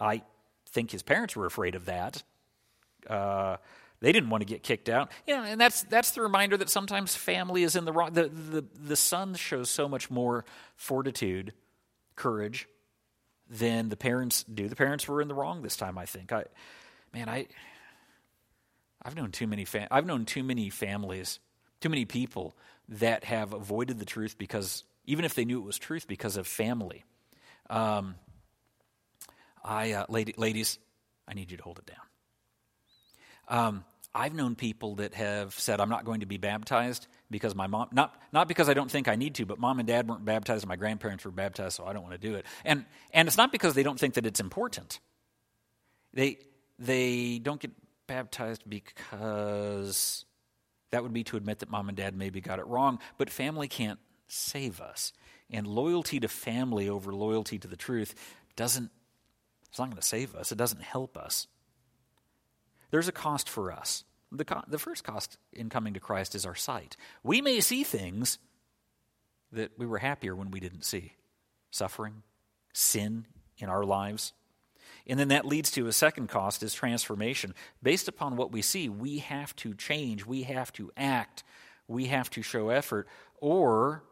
I 0.00 0.22
think 0.68 0.90
his 0.90 1.02
parents 1.02 1.36
were 1.36 1.46
afraid 1.46 1.74
of 1.74 1.84
that. 1.86 2.22
Uh, 3.06 3.56
they 4.00 4.10
didn't 4.10 4.30
want 4.30 4.40
to 4.40 4.46
get 4.46 4.62
kicked 4.64 4.88
out. 4.88 5.12
You 5.26 5.36
know, 5.36 5.44
and 5.44 5.60
that's 5.60 5.84
that's 5.84 6.10
the 6.10 6.22
reminder 6.22 6.56
that 6.56 6.68
sometimes 6.68 7.14
family 7.14 7.62
is 7.62 7.76
in 7.76 7.84
the 7.84 7.92
wrong. 7.92 8.12
The, 8.12 8.28
the, 8.28 8.64
the 8.84 8.96
son 8.96 9.34
shows 9.34 9.70
so 9.70 9.88
much 9.88 10.10
more 10.10 10.44
fortitude, 10.74 11.52
courage, 12.16 12.68
than 13.48 13.90
the 13.90 13.96
parents 13.96 14.42
do. 14.44 14.68
The 14.68 14.76
parents 14.76 15.06
were 15.06 15.22
in 15.22 15.28
the 15.28 15.34
wrong 15.34 15.62
this 15.62 15.76
time, 15.76 15.98
I 15.98 16.06
think. 16.06 16.32
I, 16.32 16.44
man, 17.14 17.28
I, 17.28 17.46
I've 19.02 19.14
known 19.14 19.30
too 19.30 19.46
many. 19.46 19.64
Fam- 19.64 19.88
I've 19.90 20.06
known 20.06 20.24
too 20.24 20.42
many 20.42 20.68
families, 20.68 21.38
too 21.80 21.88
many 21.88 22.04
people 22.04 22.56
that 22.88 23.24
have 23.24 23.52
avoided 23.52 23.98
the 23.98 24.04
truth 24.04 24.36
because 24.38 24.84
even 25.04 25.24
if 25.24 25.34
they 25.34 25.44
knew 25.44 25.58
it 25.58 25.64
was 25.64 25.78
truth 25.78 26.06
because 26.06 26.36
of 26.36 26.46
family. 26.46 27.04
Um, 27.68 28.16
I, 29.64 29.92
uh, 29.92 30.06
lady, 30.08 30.34
ladies, 30.36 30.78
I 31.26 31.34
need 31.34 31.50
you 31.50 31.56
to 31.56 31.62
hold 31.62 31.78
it 31.78 31.86
down. 31.86 31.98
Um, 33.48 33.84
I've 34.14 34.34
known 34.34 34.56
people 34.56 34.96
that 34.96 35.14
have 35.14 35.54
said, 35.54 35.80
I'm 35.80 35.88
not 35.88 36.04
going 36.04 36.20
to 36.20 36.26
be 36.26 36.36
baptized 36.36 37.06
because 37.30 37.54
my 37.54 37.66
mom, 37.66 37.88
not, 37.92 38.14
not 38.32 38.46
because 38.46 38.68
I 38.68 38.74
don't 38.74 38.90
think 38.90 39.08
I 39.08 39.16
need 39.16 39.36
to, 39.36 39.46
but 39.46 39.58
mom 39.58 39.78
and 39.78 39.86
dad 39.86 40.08
weren't 40.08 40.24
baptized 40.24 40.64
and 40.64 40.68
my 40.68 40.76
grandparents 40.76 41.24
were 41.24 41.30
baptized, 41.30 41.76
so 41.76 41.86
I 41.86 41.92
don't 41.92 42.02
want 42.02 42.20
to 42.20 42.28
do 42.28 42.34
it. 42.34 42.44
And, 42.64 42.84
and 43.12 43.26
it's 43.26 43.38
not 43.38 43.52
because 43.52 43.74
they 43.74 43.82
don't 43.82 43.98
think 43.98 44.14
that 44.14 44.26
it's 44.26 44.40
important. 44.40 45.00
They, 46.12 46.38
they 46.78 47.38
don't 47.38 47.60
get 47.60 47.70
baptized 48.06 48.68
because 48.68 50.26
that 50.92 51.02
would 51.02 51.12
be 51.12 51.24
to 51.24 51.36
admit 51.36 51.58
that 51.58 51.70
mom 51.70 51.88
and 51.88 51.96
dad 51.96 52.14
maybe 52.16 52.40
got 52.40 52.58
it 52.58 52.66
wrong, 52.66 53.00
but 53.18 53.30
family 53.30 53.66
can't 53.66 53.98
save 54.28 54.80
us. 54.80 55.12
And 55.50 55.66
loyalty 55.66 56.20
to 56.20 56.28
family 56.28 56.88
over 56.88 57.12
loyalty 57.12 57.58
to 57.58 57.68
the 57.68 57.76
truth 57.76 58.14
doesn't, 58.56 58.90
it's 59.68 59.78
not 59.78 59.86
going 59.86 60.00
to 60.00 60.06
save 60.06 60.36
us, 60.36 60.52
it 60.52 60.58
doesn't 60.58 60.82
help 60.82 61.16
us. 61.16 61.48
There's 62.90 63.08
a 63.08 63.12
cost 63.12 63.48
for 63.48 63.72
us. 63.72 64.04
The, 64.30 64.44
co- 64.44 64.64
the 64.68 64.78
first 64.78 65.02
cost 65.02 65.38
in 65.52 65.68
coming 65.68 65.94
to 65.94 66.00
Christ 66.00 66.34
is 66.34 66.46
our 66.46 66.54
sight. 66.54 66.96
We 67.22 67.40
may 67.40 67.60
see 67.60 67.84
things 67.84 68.38
that 69.50 69.72
we 69.78 69.86
were 69.86 69.98
happier 69.98 70.36
when 70.36 70.50
we 70.50 70.60
didn't 70.60 70.84
see 70.84 71.12
suffering, 71.70 72.22
sin 72.72 73.26
in 73.58 73.68
our 73.68 73.84
lives. 73.84 74.32
And 75.06 75.18
then 75.18 75.28
that 75.28 75.44
leads 75.44 75.70
to 75.72 75.86
a 75.86 75.92
second 75.92 76.28
cost 76.28 76.62
is 76.62 76.74
transformation. 76.74 77.54
Based 77.82 78.08
upon 78.08 78.36
what 78.36 78.52
we 78.52 78.62
see, 78.62 78.88
we 78.88 79.18
have 79.18 79.54
to 79.56 79.74
change, 79.74 80.24
we 80.24 80.42
have 80.44 80.72
to 80.74 80.92
act, 80.96 81.42
we 81.88 82.06
have 82.06 82.30
to 82.30 82.42
show 82.42 82.68
effort, 82.68 83.08
or 83.40 84.04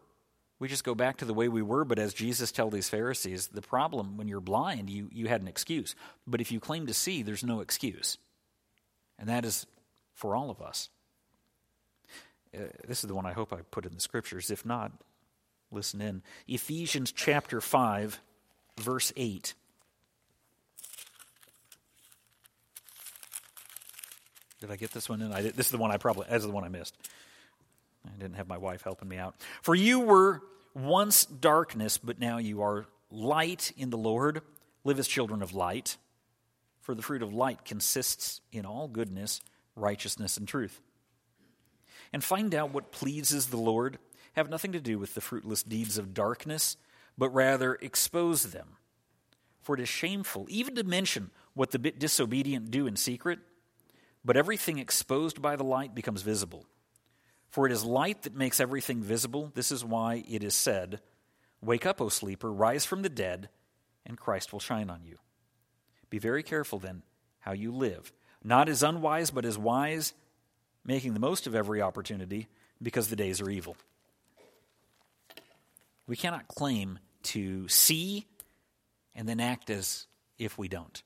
we 0.58 0.68
just 0.68 0.84
go 0.84 0.94
back 0.94 1.18
to 1.18 1.24
the 1.24 1.34
way 1.34 1.48
we 1.48 1.62
were. 1.62 1.84
But 1.84 1.98
as 1.98 2.12
Jesus 2.12 2.52
told 2.52 2.72
these 2.72 2.88
Pharisees, 2.88 3.48
the 3.48 3.62
problem 3.62 4.16
when 4.16 4.28
you're 4.28 4.40
blind, 4.40 4.90
you, 4.90 5.08
you 5.12 5.28
had 5.28 5.42
an 5.42 5.48
excuse. 5.48 5.94
But 6.26 6.40
if 6.40 6.52
you 6.52 6.60
claim 6.60 6.86
to 6.86 6.94
see, 6.94 7.22
there's 7.22 7.44
no 7.44 7.60
excuse. 7.60 8.18
And 9.18 9.28
that 9.28 9.44
is 9.44 9.66
for 10.14 10.34
all 10.34 10.50
of 10.50 10.60
us. 10.60 10.90
Uh, 12.54 12.64
this 12.86 13.04
is 13.04 13.08
the 13.08 13.14
one 13.14 13.26
I 13.26 13.32
hope 13.32 13.52
I 13.52 13.58
put 13.70 13.86
in 13.86 13.94
the 13.94 14.00
scriptures. 14.00 14.50
If 14.50 14.66
not, 14.66 14.92
listen 15.70 16.00
in. 16.00 16.22
Ephesians 16.48 17.12
chapter 17.12 17.60
5, 17.60 18.20
verse 18.78 19.12
8. 19.16 19.54
Did 24.60 24.70
I 24.70 24.76
get 24.76 24.92
this 24.92 25.08
one 25.08 25.22
in? 25.22 25.32
I 25.32 25.42
did, 25.42 25.56
this 25.56 25.66
is 25.66 25.72
the 25.72 25.78
one 25.78 25.90
I 25.90 25.96
probably, 25.96 26.26
this 26.28 26.40
is 26.40 26.46
the 26.46 26.52
one 26.52 26.64
I 26.64 26.68
missed. 26.68 26.96
I 28.06 28.10
didn't 28.18 28.36
have 28.36 28.48
my 28.48 28.58
wife 28.58 28.82
helping 28.82 29.08
me 29.08 29.16
out. 29.16 29.34
For 29.62 29.74
you 29.74 30.00
were 30.00 30.42
once 30.74 31.24
darkness, 31.24 31.98
but 31.98 32.18
now 32.18 32.38
you 32.38 32.62
are 32.62 32.86
light 33.10 33.72
in 33.76 33.90
the 33.90 33.98
Lord. 33.98 34.42
Live 34.84 34.98
as 34.98 35.08
children 35.08 35.42
of 35.42 35.54
light. 35.54 35.96
For 36.80 36.94
the 36.94 37.02
fruit 37.02 37.22
of 37.22 37.34
light 37.34 37.64
consists 37.64 38.40
in 38.52 38.64
all 38.64 38.88
goodness, 38.88 39.40
righteousness, 39.76 40.36
and 40.36 40.46
truth. 40.46 40.80
And 42.12 42.24
find 42.24 42.54
out 42.54 42.72
what 42.72 42.92
pleases 42.92 43.48
the 43.48 43.56
Lord. 43.56 43.98
Have 44.34 44.50
nothing 44.50 44.72
to 44.72 44.80
do 44.80 44.98
with 44.98 45.14
the 45.14 45.20
fruitless 45.20 45.62
deeds 45.62 45.98
of 45.98 46.14
darkness, 46.14 46.76
but 47.18 47.30
rather 47.30 47.74
expose 47.76 48.44
them. 48.52 48.76
For 49.62 49.74
it 49.74 49.80
is 49.80 49.88
shameful 49.88 50.46
even 50.48 50.74
to 50.76 50.84
mention 50.84 51.30
what 51.54 51.70
the 51.70 51.78
disobedient 51.78 52.70
do 52.70 52.86
in 52.86 52.96
secret, 52.96 53.38
but 54.24 54.36
everything 54.36 54.78
exposed 54.78 55.40
by 55.40 55.56
the 55.56 55.64
light 55.64 55.94
becomes 55.94 56.22
visible. 56.22 56.66
For 57.48 57.66
it 57.66 57.72
is 57.72 57.84
light 57.84 58.22
that 58.22 58.34
makes 58.34 58.60
everything 58.60 59.02
visible. 59.02 59.50
This 59.54 59.72
is 59.72 59.84
why 59.84 60.24
it 60.28 60.44
is 60.44 60.54
said, 60.54 61.00
Wake 61.60 61.84
up, 61.84 62.00
O 62.00 62.08
sleeper, 62.08 62.52
rise 62.52 62.84
from 62.84 63.02
the 63.02 63.08
dead, 63.08 63.48
and 64.06 64.16
Christ 64.16 64.52
will 64.52 64.60
shine 64.60 64.88
on 64.88 65.04
you. 65.04 65.18
Be 66.08 66.18
very 66.18 66.42
careful 66.42 66.78
then 66.78 67.02
how 67.40 67.52
you 67.52 67.72
live, 67.72 68.12
not 68.42 68.68
as 68.68 68.82
unwise, 68.82 69.30
but 69.30 69.44
as 69.44 69.58
wise, 69.58 70.14
making 70.84 71.14
the 71.14 71.20
most 71.20 71.46
of 71.46 71.54
every 71.54 71.82
opportunity, 71.82 72.48
because 72.82 73.08
the 73.08 73.16
days 73.16 73.40
are 73.40 73.50
evil. 73.50 73.76
We 76.06 76.16
cannot 76.16 76.48
claim 76.48 76.98
to 77.24 77.68
see 77.68 78.26
and 79.14 79.28
then 79.28 79.40
act 79.40 79.70
as 79.70 80.06
if 80.38 80.58
we 80.58 80.68
don't. 80.68 81.02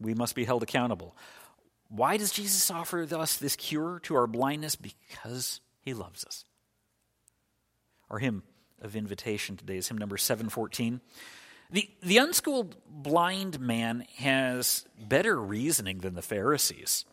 We 0.00 0.14
must 0.14 0.34
be 0.34 0.44
held 0.44 0.62
accountable. 0.62 1.16
Why 1.90 2.16
does 2.16 2.30
Jesus 2.30 2.70
offer 2.70 3.06
us 3.12 3.36
this 3.36 3.56
cure 3.56 3.98
to 4.04 4.14
our 4.14 4.28
blindness? 4.28 4.76
Because 4.76 5.60
he 5.82 5.92
loves 5.92 6.24
us. 6.24 6.44
Our 8.08 8.18
hymn 8.18 8.44
of 8.80 8.94
invitation 8.96 9.56
today 9.56 9.76
is 9.76 9.88
hymn 9.88 9.98
number 9.98 10.16
714. 10.16 11.00
The, 11.72 11.88
the 12.02 12.18
unschooled 12.18 12.76
blind 12.88 13.60
man 13.60 14.06
has 14.16 14.86
better 15.00 15.40
reasoning 15.40 15.98
than 15.98 16.14
the 16.14 16.22
Pharisees. 16.22 17.04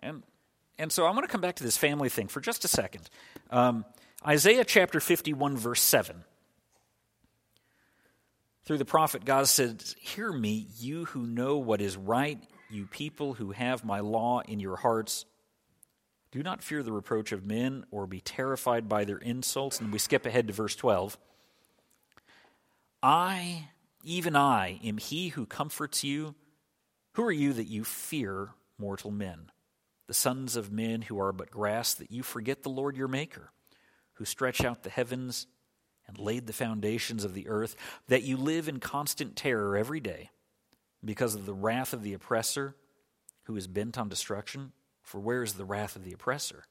And, 0.00 0.22
and 0.78 0.90
so 0.92 1.06
I 1.06 1.10
want 1.10 1.24
to 1.24 1.28
come 1.28 1.40
back 1.40 1.56
to 1.56 1.64
this 1.64 1.76
family 1.76 2.08
thing 2.08 2.26
for 2.28 2.40
just 2.40 2.64
a 2.64 2.68
second. 2.68 3.08
Um, 3.50 3.84
Isaiah 4.26 4.64
chapter 4.64 4.98
51, 4.98 5.56
verse 5.56 5.80
7. 5.80 6.24
Through 8.64 8.78
the 8.78 8.84
prophet, 8.84 9.24
God 9.24 9.46
said, 9.46 9.84
Hear 9.98 10.32
me, 10.32 10.66
you 10.78 11.04
who 11.06 11.24
know 11.24 11.58
what 11.58 11.80
is 11.80 11.96
right, 11.96 12.40
you 12.70 12.86
people 12.86 13.34
who 13.34 13.52
have 13.52 13.84
my 13.84 14.00
law 14.00 14.40
in 14.40 14.60
your 14.60 14.76
hearts. 14.76 15.24
Do 16.32 16.42
not 16.42 16.62
fear 16.62 16.82
the 16.82 16.92
reproach 16.92 17.32
of 17.32 17.46
men 17.46 17.84
or 17.90 18.06
be 18.06 18.20
terrified 18.20 18.88
by 18.88 19.04
their 19.04 19.18
insults. 19.18 19.80
And 19.80 19.92
we 19.92 19.98
skip 19.98 20.26
ahead 20.26 20.48
to 20.48 20.52
verse 20.52 20.76
12. 20.76 21.18
I, 23.02 23.68
even 24.02 24.36
I, 24.36 24.80
am 24.84 24.98
he 24.98 25.28
who 25.28 25.46
comforts 25.46 26.02
you. 26.02 26.34
Who 27.12 27.22
are 27.24 27.32
you 27.32 27.52
that 27.52 27.68
you 27.68 27.84
fear 27.84 28.50
mortal 28.78 29.10
men? 29.10 29.50
The 30.06 30.14
sons 30.14 30.56
of 30.56 30.72
men 30.72 31.02
who 31.02 31.20
are 31.20 31.32
but 31.32 31.50
grass, 31.50 31.94
that 31.94 32.10
you 32.10 32.22
forget 32.22 32.62
the 32.62 32.68
Lord 32.68 32.96
your 32.96 33.08
Maker, 33.08 33.50
who 34.14 34.24
stretch 34.24 34.64
out 34.64 34.82
the 34.82 34.90
heavens 34.90 35.46
and 36.06 36.18
laid 36.18 36.46
the 36.46 36.52
foundations 36.52 37.24
of 37.24 37.34
the 37.34 37.48
earth, 37.48 37.74
that 38.08 38.22
you 38.22 38.36
live 38.36 38.68
in 38.68 38.78
constant 38.78 39.34
terror 39.34 39.76
every 39.76 40.00
day 40.00 40.30
because 41.06 41.34
of 41.34 41.46
the 41.46 41.54
wrath 41.54 41.92
of 41.92 42.02
the 42.02 42.12
oppressor 42.12 42.74
who 43.44 43.56
is 43.56 43.66
bent 43.66 43.96
on 43.96 44.08
destruction. 44.08 44.72
For 45.02 45.20
where 45.20 45.42
is 45.42 45.54
the 45.54 45.64
wrath 45.64 45.96
of 45.96 46.04
the 46.04 46.12
oppressor? 46.12 46.64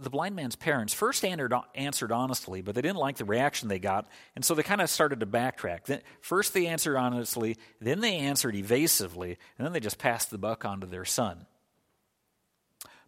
the 0.00 0.10
blind 0.10 0.34
man's 0.34 0.56
parents 0.56 0.92
first 0.92 1.24
answered 1.24 2.12
honestly, 2.12 2.62
but 2.62 2.74
they 2.74 2.82
didn't 2.82 2.98
like 2.98 3.16
the 3.16 3.24
reaction 3.24 3.68
they 3.68 3.78
got, 3.78 4.08
and 4.34 4.44
so 4.44 4.54
they 4.54 4.62
kind 4.62 4.80
of 4.80 4.90
started 4.90 5.20
to 5.20 5.26
backtrack. 5.26 6.00
First 6.20 6.52
they 6.52 6.66
answered 6.66 6.96
honestly, 6.96 7.56
then 7.80 8.00
they 8.00 8.16
answered 8.16 8.56
evasively, 8.56 9.38
and 9.56 9.64
then 9.64 9.72
they 9.72 9.80
just 9.80 9.98
passed 9.98 10.30
the 10.30 10.38
buck 10.38 10.64
on 10.64 10.80
to 10.80 10.86
their 10.86 11.04
son. 11.04 11.46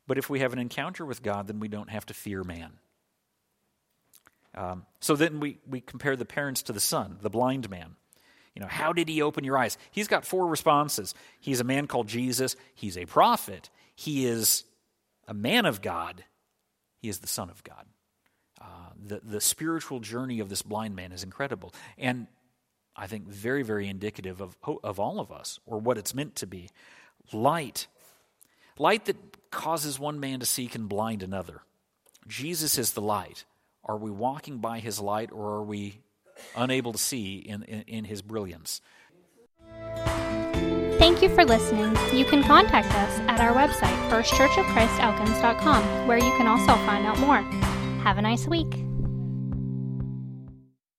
But 0.07 0.19
if 0.19 0.31
we 0.31 0.41
have 0.41 0.53
an 0.53 0.61
encounter 0.61 1.05
with 1.05 1.23
God, 1.23 1.49
then 1.49 1.59
we 1.59 1.69
don't 1.69 1.91
have 1.91 2.07
to 2.07 2.15
fear 2.15 2.45
man. 2.45 2.73
Um, 4.55 4.87
so 5.01 5.17
then 5.17 5.41
we, 5.41 5.59
we 5.69 5.81
compare 5.81 6.17
the 6.17 6.25
parents 6.25 6.63
to 6.63 6.73
the 6.73 6.81
son, 6.81 7.19
the 7.21 7.29
blind 7.29 7.69
man. 7.69 7.97
You 8.57 8.63
know, 8.63 8.69
how 8.69 8.93
did 8.93 9.09
he 9.09 9.23
open 9.23 9.45
your 9.45 9.57
eyes? 9.57 9.79
He's 9.93 10.09
got 10.09 10.25
four 10.25 10.49
responses. 10.49 11.15
He's 11.39 11.61
a 11.61 11.65
man 11.65 11.87
called 11.87 12.09
Jesus. 12.09 12.57
He's 12.75 12.99
a 12.99 13.07
prophet. 13.07 13.71
He 13.95 14.27
is 14.27 14.65
a 15.29 15.35
man 15.35 15.67
of 15.67 15.81
God 15.81 16.25
he 17.07 17.11
is 17.11 17.21
the 17.21 17.29
Son 17.29 17.51
of 17.51 17.63
God. 17.63 17.87
Uh, 18.61 18.65
the, 19.01 19.21
the 19.23 19.41
spiritual 19.41 20.01
journey 20.01 20.41
of 20.41 20.49
this 20.49 20.63
blind 20.63 20.97
man 20.97 21.13
is 21.13 21.23
incredible. 21.23 21.73
And 21.97 22.27
I 22.97 23.07
think 23.07 23.29
very, 23.29 23.63
very 23.63 23.87
indicative 23.89 24.41
of, 24.41 24.57
of 24.83 24.99
all 24.99 25.21
of 25.21 25.31
us, 25.31 25.61
or 25.67 25.79
what 25.79 25.99
it's 25.99 26.17
meant 26.17 26.35
to 26.37 26.49
be. 26.49 26.71
Light. 27.33 27.87
Light 28.77 29.05
that 29.05 29.17
causes 29.53 30.01
one 30.01 30.19
man 30.19 30.41
to 30.41 30.47
see 30.47 30.67
can 30.67 30.89
blind 30.89 31.23
another. 31.23 31.63
Jesus 32.27 32.77
is 32.77 32.93
the 32.93 33.03
light. 33.03 33.45
Are 33.85 33.97
we 33.97 34.11
walking 34.11 34.59
by 34.59 34.81
his 34.81 34.99
light, 34.99 35.31
or 35.31 35.59
are 35.59 35.63
we 35.63 36.01
unable 36.55 36.93
to 36.93 36.99
see 36.99 37.37
in, 37.37 37.63
in, 37.65 37.83
in 37.83 38.05
his 38.05 38.23
brilliance? 38.23 38.81
Thank 40.99 41.23
you 41.23 41.29
for 41.35 41.45
listening. 41.45 41.97
You 42.17 42.25
can 42.25 42.43
contact 42.43 42.89
us 42.89 43.21
at 43.29 43.41
our 43.41 43.53
website, 43.53 43.97
firstchurchofchristelkins.com, 44.11 46.07
where 46.07 46.19
you 46.19 46.31
can 46.37 46.47
also 46.47 46.75
find 46.87 47.07
out 47.07 47.19
more. 47.19 47.43
Have 48.03 48.19
a 48.19 48.23
nice 48.23 48.47
week. 48.47 48.87